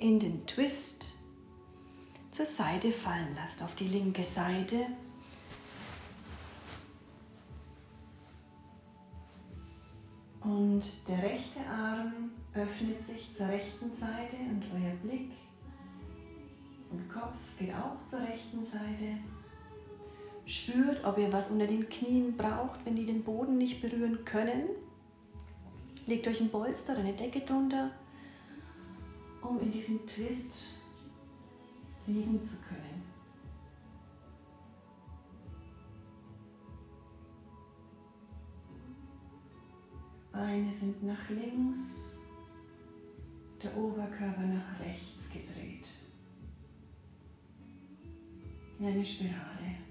in 0.01 0.19
den 0.19 0.45
Twist 0.45 1.15
zur 2.31 2.45
Seite 2.45 2.93
fallen 2.93 3.35
lasst, 3.37 3.63
auf 3.63 3.75
die 3.75 3.89
linke 3.89 4.25
Seite 4.25 4.87
Und 10.49 10.83
der 11.07 11.23
rechte 11.23 11.61
Arm 11.61 12.31
öffnet 12.55 13.05
sich 13.05 13.35
zur 13.35 13.49
rechten 13.49 13.93
Seite 13.93 14.37
und 14.49 14.65
euer 14.73 14.95
Blick 15.03 15.31
und 16.91 17.07
Kopf 17.07 17.37
geht 17.59 17.75
auch 17.75 18.07
zur 18.07 18.21
rechten 18.21 18.65
Seite. 18.65 19.19
Spürt, 20.47 21.05
ob 21.05 21.19
ihr 21.19 21.31
was 21.31 21.51
unter 21.51 21.67
den 21.67 21.87
Knien 21.91 22.35
braucht, 22.35 22.83
wenn 22.87 22.97
die 22.97 23.05
den 23.05 23.25
Boden 23.25 23.59
nicht 23.59 23.83
berühren 23.83 24.25
können. 24.25 24.71
Legt 26.07 26.27
euch 26.27 26.41
ein 26.41 26.49
Bolster 26.49 26.95
oder 26.95 27.03
eine 27.03 27.13
Decke 27.13 27.43
drunter, 27.43 27.91
um 29.43 29.61
in 29.61 29.71
diesem 29.71 30.07
Twist 30.07 30.79
liegen 32.07 32.43
zu 32.43 32.57
können. 32.67 32.88
Beine 40.39 40.71
sind 40.71 41.03
nach 41.03 41.29
links, 41.31 42.21
der 43.61 43.77
Oberkörper 43.77 44.47
nach 44.47 44.79
rechts 44.79 45.33
gedreht. 45.33 45.89
In 48.79 48.87
eine 48.87 49.05
Spirale. 49.05 49.88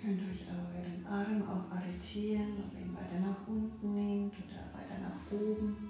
Könnt 0.00 0.20
euch 0.30 0.46
euren 0.48 1.06
Arm 1.06 1.42
auch 1.42 1.76
arretieren, 1.76 2.54
ob 2.64 2.72
ihr 2.74 2.86
ihn 2.86 2.96
weiter 2.96 3.20
nach 3.20 3.46
unten 3.46 3.94
nehmt 3.94 4.34
oder 4.34 4.72
weiter 4.72 4.98
nach 4.98 5.30
oben. 5.30 5.89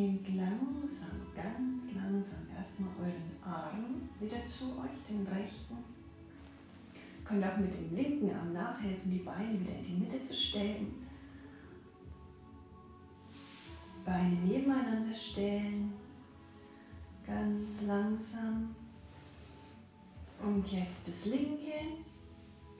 Nehmt 0.00 0.28
langsam, 0.34 1.26
ganz 1.34 1.94
langsam 1.94 2.46
erstmal 2.56 2.90
euren 2.98 3.36
Arm 3.42 4.08
wieder 4.18 4.46
zu 4.46 4.78
euch, 4.78 5.06
den 5.08 5.26
rechten. 5.26 5.76
Könnt 7.24 7.44
auch 7.44 7.58
mit 7.58 7.74
dem 7.74 7.94
linken 7.94 8.34
Arm 8.34 8.52
nachhelfen, 8.52 9.10
die 9.10 9.18
Beine 9.18 9.60
wieder 9.60 9.76
in 9.76 9.84
die 9.84 10.04
Mitte 10.04 10.24
zu 10.24 10.34
stellen. 10.34 11.06
Beine 14.04 14.34
nebeneinander 14.36 15.14
stellen. 15.14 15.92
Ganz 17.26 17.86
langsam. 17.86 18.74
Und 20.42 20.66
jetzt 20.72 21.06
das 21.06 21.26
linke 21.26 21.72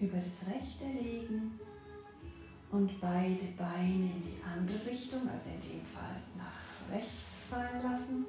über 0.00 0.16
das 0.16 0.46
rechte 0.46 0.86
legen 0.86 1.60
und 2.70 3.00
beide 3.00 3.44
Beine 3.58 4.10
in 4.16 4.22
die 4.22 4.42
andere 4.42 4.90
Richtung, 4.90 5.28
also 5.28 5.50
in 5.50 5.60
dem 5.60 5.84
Fall 5.84 6.16
rechts 6.90 7.46
fallen 7.46 7.82
lassen. 7.82 8.26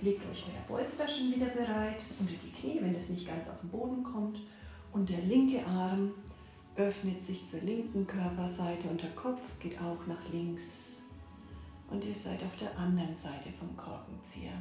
Legt 0.00 0.22
euch 0.30 0.44
euer 0.46 0.76
Polster 0.76 1.08
schon 1.08 1.32
wieder 1.34 1.46
bereit 1.46 2.04
unter 2.18 2.34
die 2.34 2.50
Knie, 2.50 2.78
wenn 2.80 2.94
es 2.94 3.10
nicht 3.10 3.26
ganz 3.26 3.48
auf 3.48 3.60
den 3.60 3.70
Boden 3.70 4.02
kommt. 4.02 4.40
Und 4.92 5.08
der 5.08 5.22
linke 5.22 5.64
Arm 5.66 6.12
öffnet 6.76 7.22
sich 7.22 7.48
zur 7.48 7.60
linken 7.60 8.06
Körperseite 8.06 8.88
und 8.88 9.02
der 9.02 9.10
Kopf 9.12 9.40
geht 9.60 9.80
auch 9.80 10.06
nach 10.06 10.28
links. 10.32 11.02
Und 11.90 12.04
ihr 12.04 12.14
seid 12.14 12.42
auf 12.42 12.56
der 12.56 12.76
anderen 12.78 13.14
Seite 13.14 13.50
vom 13.58 13.76
Korkenzieher. 13.76 14.60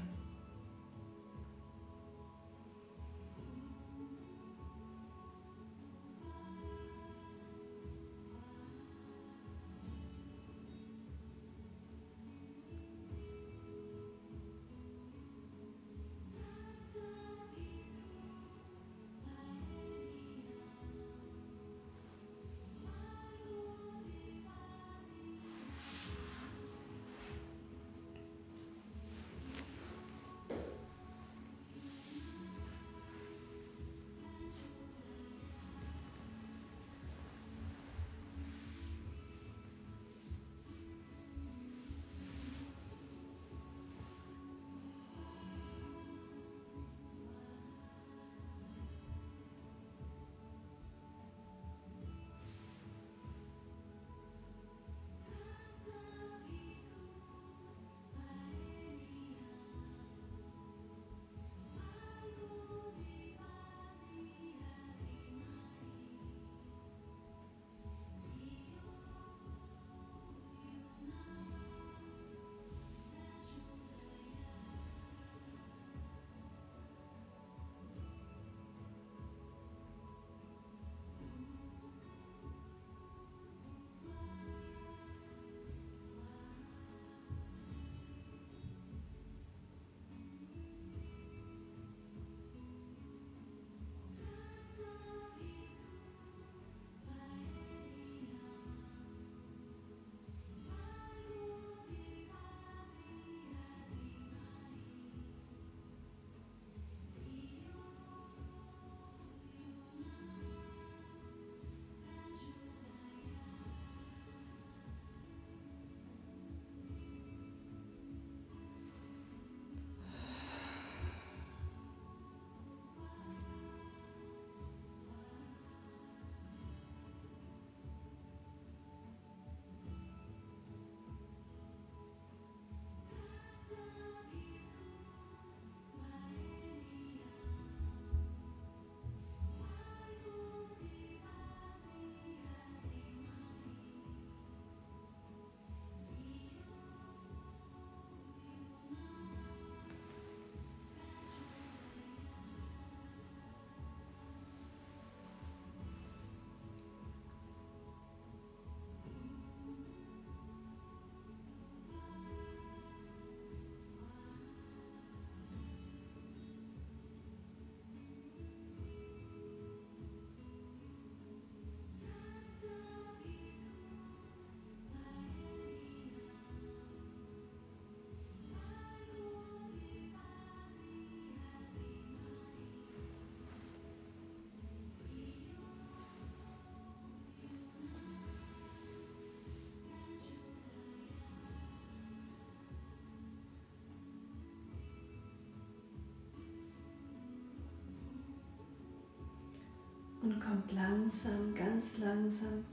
Und 200.24 200.40
kommt 200.40 200.72
langsam, 200.72 201.54
ganz 201.54 201.98
langsam 201.98 202.64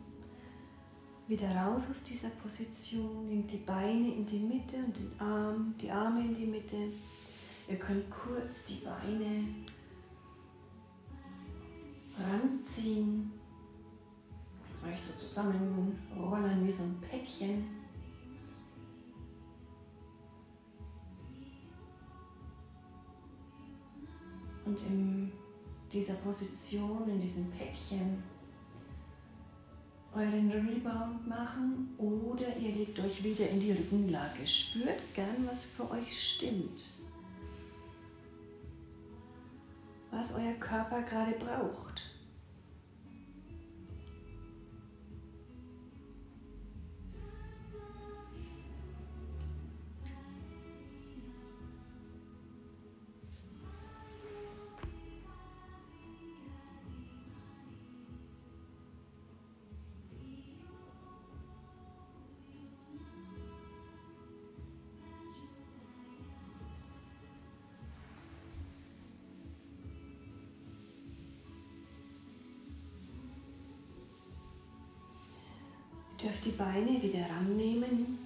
wieder 1.26 1.50
raus 1.50 1.88
aus 1.90 2.02
dieser 2.04 2.30
Position. 2.30 3.28
Nehmt 3.28 3.50
die 3.50 3.58
Beine 3.58 4.14
in 4.14 4.24
die 4.24 4.38
Mitte 4.38 4.76
und 4.76 4.96
den 4.96 5.12
Arm, 5.18 5.74
die 5.80 5.90
Arme 5.90 6.20
in 6.20 6.34
die 6.34 6.46
Mitte. 6.46 6.76
Ihr 7.68 7.76
könnt 7.76 8.08
kurz 8.10 8.64
die 8.64 8.84
Beine 8.84 9.44
ranziehen, 12.18 13.32
euch 14.86 15.00
so 15.00 15.12
zusammenrollen 15.20 16.66
wie 16.66 16.70
so 16.70 16.84
ein 16.84 17.00
Päckchen. 17.00 17.64
Und 24.64 24.80
in 24.82 25.19
dieser 25.92 26.14
Position, 26.14 27.08
in 27.08 27.20
diesem 27.20 27.50
Päckchen, 27.50 28.22
euren 30.14 30.50
Rebound 30.50 31.26
machen 31.28 31.94
oder 31.98 32.56
ihr 32.56 32.72
legt 32.72 32.98
euch 32.98 33.22
wieder 33.22 33.48
in 33.48 33.60
die 33.60 33.72
Rückenlage. 33.72 34.46
Spürt 34.46 35.14
gern, 35.14 35.46
was 35.46 35.64
für 35.64 35.88
euch 35.90 36.34
stimmt. 36.34 36.98
Was 40.10 40.32
euer 40.32 40.54
Körper 40.54 41.02
gerade 41.02 41.32
braucht. 41.32 42.09
Dürft 76.22 76.44
die 76.44 76.50
Beine 76.50 77.02
wieder 77.02 77.28
rannehmen. 77.28 78.18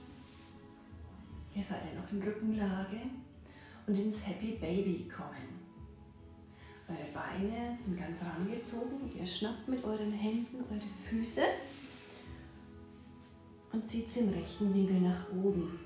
Ihr 1.54 1.62
seid 1.62 1.82
ja 1.84 2.00
noch 2.00 2.10
in 2.10 2.22
Rückenlage 2.22 3.00
und 3.86 3.98
ins 3.98 4.26
Happy 4.26 4.56
Baby 4.60 5.08
kommen. 5.08 5.54
Eure 6.88 7.12
Beine 7.14 7.76
sind 7.76 7.98
ganz 7.98 8.24
rangezogen. 8.24 9.10
Ihr 9.18 9.26
schnappt 9.26 9.68
mit 9.68 9.82
euren 9.84 10.12
Händen 10.12 10.56
eure 10.70 10.80
Füße 11.08 11.42
und 13.72 13.88
zieht 13.88 14.12
sie 14.12 14.20
im 14.20 14.30
rechten 14.30 14.74
Winkel 14.74 15.00
nach 15.00 15.30
oben. 15.32 15.78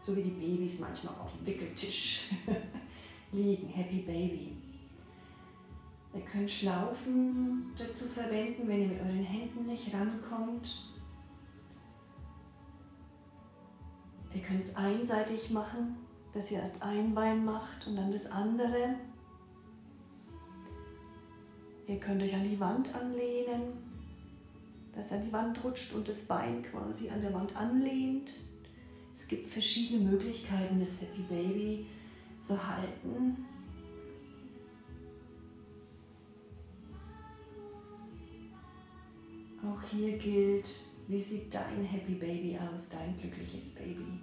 So 0.00 0.14
wie 0.16 0.22
die 0.22 0.30
Babys 0.30 0.80
manchmal 0.80 1.14
auf 1.14 1.32
dem 1.38 1.46
Wickeltisch 1.46 2.28
liegen. 3.32 3.68
Happy 3.68 4.00
Baby. 4.00 4.56
Ihr 6.14 6.20
könnt 6.20 6.50
Schlaufen 6.50 7.72
dazu 7.76 8.04
verwenden, 8.04 8.68
wenn 8.68 8.82
ihr 8.82 8.88
mit 8.88 9.00
euren 9.00 9.24
Händen 9.24 9.66
nicht 9.66 9.92
rankommt. 9.92 10.93
Ihr 14.34 14.42
könnt 14.42 14.64
es 14.64 14.74
einseitig 14.74 15.50
machen, 15.50 15.96
dass 16.32 16.50
ihr 16.50 16.58
erst 16.58 16.82
ein 16.82 17.14
Bein 17.14 17.44
macht 17.44 17.86
und 17.86 17.96
dann 17.96 18.10
das 18.10 18.26
andere. 18.26 18.96
Ihr 21.86 22.00
könnt 22.00 22.22
euch 22.22 22.34
an 22.34 22.42
die 22.42 22.58
Wand 22.58 22.92
anlehnen, 22.94 23.62
dass 24.94 25.12
ihr 25.12 25.18
an 25.18 25.24
die 25.26 25.32
Wand 25.32 25.62
rutscht 25.62 25.94
und 25.94 26.08
das 26.08 26.26
Bein 26.26 26.64
quasi 26.64 27.08
an 27.10 27.20
der 27.20 27.32
Wand 27.32 27.56
anlehnt. 27.56 28.32
Es 29.16 29.28
gibt 29.28 29.46
verschiedene 29.46 30.10
Möglichkeiten, 30.10 30.80
das 30.80 31.00
Happy 31.00 31.22
Baby 31.22 31.86
zu 32.44 32.58
halten. 32.68 33.46
Auch 39.62 39.82
hier 39.90 40.18
gilt, 40.18 40.68
wie 41.08 41.20
sieht 41.20 41.54
dein 41.54 41.84
Happy 41.84 42.14
Baby 42.14 42.58
aus, 42.58 42.90
dein 42.90 43.16
glückliches 43.18 43.70
Baby? 43.74 44.20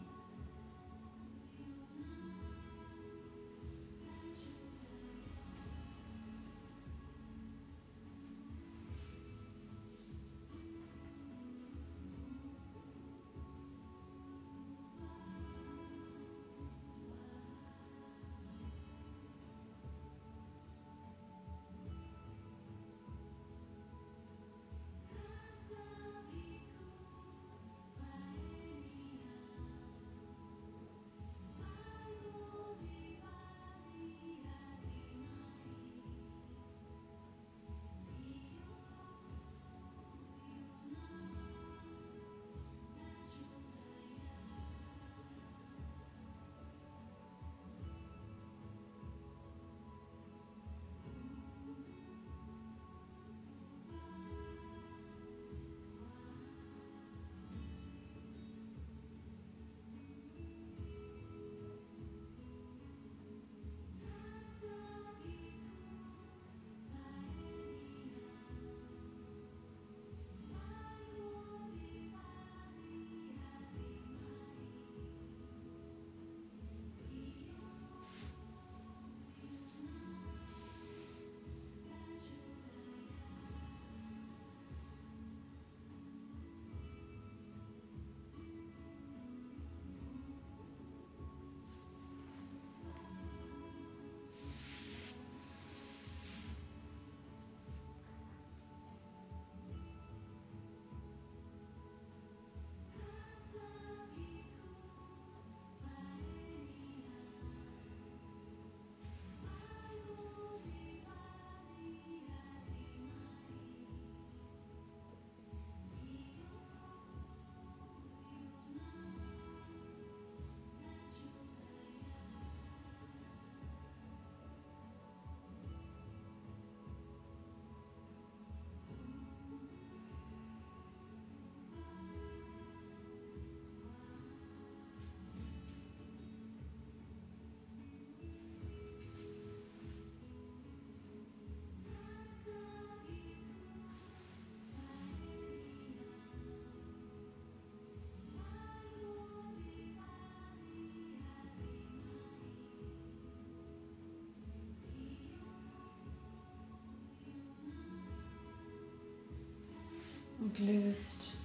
Und 160.42 160.58
löst 160.58 161.36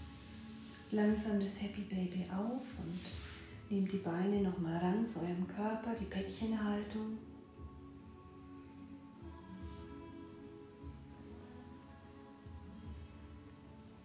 langsam 0.90 1.38
das 1.38 1.60
Happy 1.60 1.82
Baby 1.82 2.26
auf 2.30 2.62
und 2.82 2.98
nehmt 3.68 3.92
die 3.92 3.98
Beine 3.98 4.40
nochmal 4.40 4.78
ran 4.78 5.06
zu 5.06 5.20
eurem 5.20 5.46
Körper, 5.46 5.94
die 6.00 6.06
Päckchenhaltung. 6.06 7.18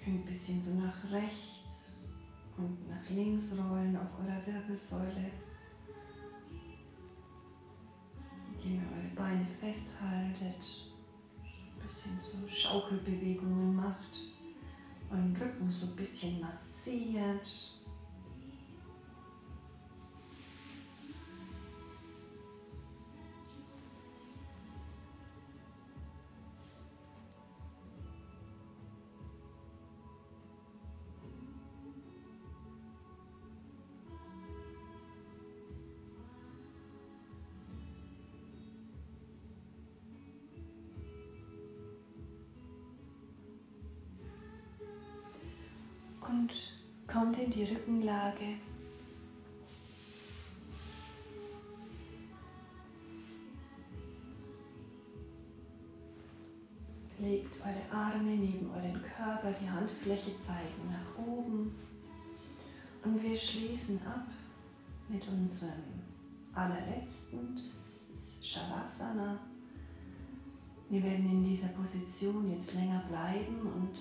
Könnt 0.03 0.25
ein 0.25 0.25
bisschen 0.25 0.59
so 0.59 0.73
nach 0.73 1.09
rechts 1.09 2.09
und 2.57 2.89
nach 2.89 3.09
links 3.09 3.57
rollen 3.57 3.95
auf 3.95 4.09
eurer 4.19 4.45
Wirbelsäule. 4.45 5.31
Indem 8.51 8.73
ihr 8.73 8.87
eure 8.93 9.15
Beine 9.15 9.47
festhaltet, 9.57 10.91
ein 11.43 11.87
bisschen 11.87 12.19
so 12.19 12.45
Schaukelbewegungen 12.45 13.73
macht, 13.73 14.20
euren 15.11 15.35
Rücken 15.35 15.69
so 15.69 15.87
ein 15.87 15.95
bisschen 15.95 16.39
massiert. 16.39 17.80
Die 47.51 47.63
Rückenlage. 47.63 48.55
Legt 57.19 57.55
eure 57.59 57.91
Arme 57.91 58.31
neben 58.31 58.71
euren 58.71 59.01
Körper, 59.01 59.51
die 59.51 59.69
Handfläche 59.69 60.37
zeigen 60.39 60.89
nach 60.89 61.23
oben. 61.23 61.75
Und 63.03 63.21
wir 63.21 63.35
schließen 63.35 63.99
ab 64.07 64.27
mit 65.07 65.27
unserem 65.27 66.01
allerletzten, 66.53 67.55
das 67.55 68.09
ist 68.09 68.47
Shavasana. 68.47 69.39
Wir 70.89 71.03
werden 71.03 71.29
in 71.29 71.43
dieser 71.43 71.69
Position 71.69 72.51
jetzt 72.51 72.73
länger 72.73 73.03
bleiben 73.07 73.61
und 73.61 73.97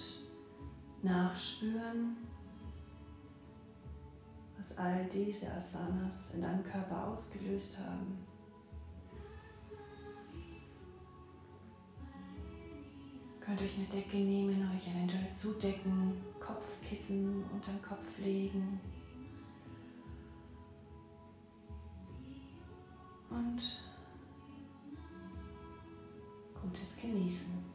nachspüren, 1.02 2.16
all 4.78 5.06
diese 5.06 5.52
Asanas 5.52 6.34
in 6.34 6.42
deinem 6.42 6.62
Körper 6.64 7.08
ausgelöst 7.08 7.78
haben. 7.78 8.18
Könnt 13.40 13.62
euch 13.62 13.76
eine 13.78 13.86
Decke 13.86 14.16
nehmen, 14.16 14.70
euch 14.76 14.88
eventuell 14.88 15.32
zudecken, 15.32 16.20
Kopfkissen 16.38 17.44
unter 17.52 17.72
den 17.72 17.82
Kopf 17.82 18.18
legen 18.18 18.80
und 23.30 23.80
Gutes 26.62 26.96
genießen. 27.00 27.69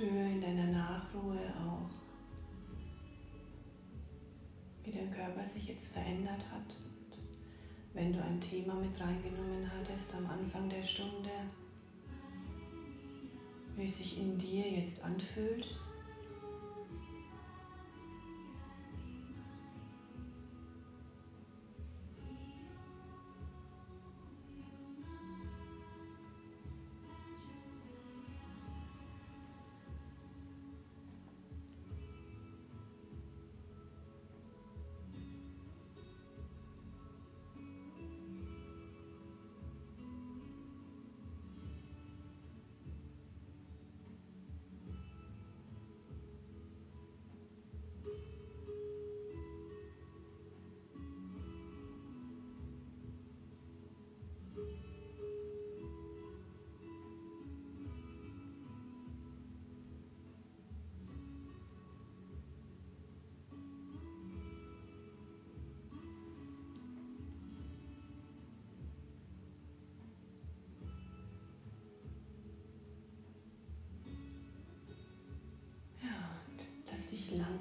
Spüre 0.00 0.30
in 0.30 0.40
deiner 0.40 0.68
Nachruhe 0.68 1.52
auch, 1.58 1.90
wie 4.82 4.92
dein 4.92 5.10
Körper 5.10 5.44
sich 5.44 5.68
jetzt 5.68 5.92
verändert 5.92 6.42
hat. 6.50 6.74
Und 6.80 7.18
wenn 7.92 8.10
du 8.10 8.22
ein 8.22 8.40
Thema 8.40 8.72
mit 8.76 8.98
reingenommen 8.98 9.70
hattest 9.70 10.14
am 10.14 10.24
Anfang 10.26 10.70
der 10.70 10.82
Stunde, 10.82 11.28
wie 13.76 13.84
es 13.84 13.98
sich 13.98 14.18
in 14.18 14.38
dir 14.38 14.70
jetzt 14.70 15.04
anfühlt. 15.04 15.68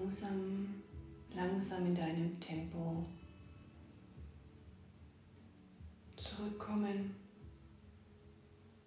Langsam, 0.10 0.82
langsam 1.36 1.86
in 1.86 1.96
deinem 1.96 2.40
Tempo 2.40 3.06
zurückkommen. 6.18 7.16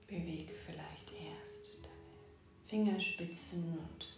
Beweg 0.09 0.51
vielleicht 0.67 1.13
erst 1.13 1.85
deine 1.85 2.65
Fingerspitzen 2.65 3.79
und 3.79 4.09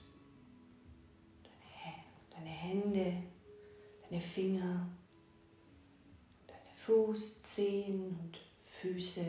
deine, 1.43 1.95
deine 2.31 2.49
Hände, 2.49 3.23
deine 4.09 4.23
Finger, 4.23 4.89
deine 6.47 6.75
Fußzehen 6.75 8.19
und 8.19 8.39
Füße. 8.65 9.27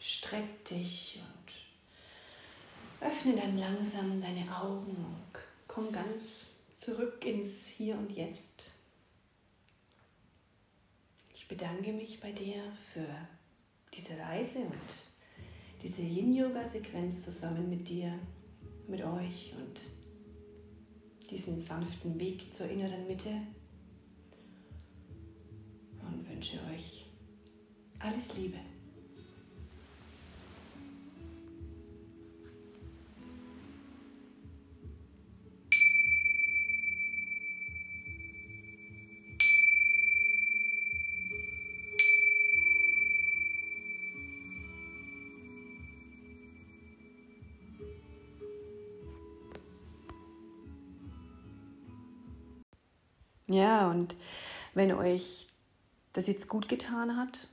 Streck 0.00 0.64
dich 0.64 1.20
und 1.22 3.06
öffne 3.06 3.36
dann 3.36 3.56
langsam 3.56 4.20
deine 4.20 4.44
Augen 4.60 5.23
Komm 5.74 5.90
ganz 5.90 6.60
zurück 6.76 7.24
ins 7.24 7.66
Hier 7.66 7.98
und 7.98 8.12
Jetzt. 8.12 8.74
Ich 11.34 11.48
bedanke 11.48 11.92
mich 11.92 12.20
bei 12.20 12.30
dir 12.30 12.62
für 12.92 13.04
diese 13.92 14.16
Reise 14.16 14.60
und 14.60 15.82
diese 15.82 16.02
Yin-Yoga-Sequenz 16.02 17.24
zusammen 17.24 17.68
mit 17.68 17.88
dir, 17.88 18.16
mit 18.86 19.02
euch 19.02 19.52
und 19.56 19.80
diesen 21.28 21.58
sanften 21.58 22.20
Weg 22.20 22.54
zur 22.54 22.68
inneren 22.68 23.08
Mitte 23.08 23.32
und 26.08 26.30
wünsche 26.30 26.60
euch 26.72 27.06
alles 27.98 28.36
Liebe. 28.36 28.60
Ja, 53.54 53.88
und 53.88 54.14
wenn 54.74 54.92
euch 54.92 55.48
das 56.12 56.26
jetzt 56.26 56.48
gut 56.48 56.68
getan 56.68 57.16
hat, 57.16 57.48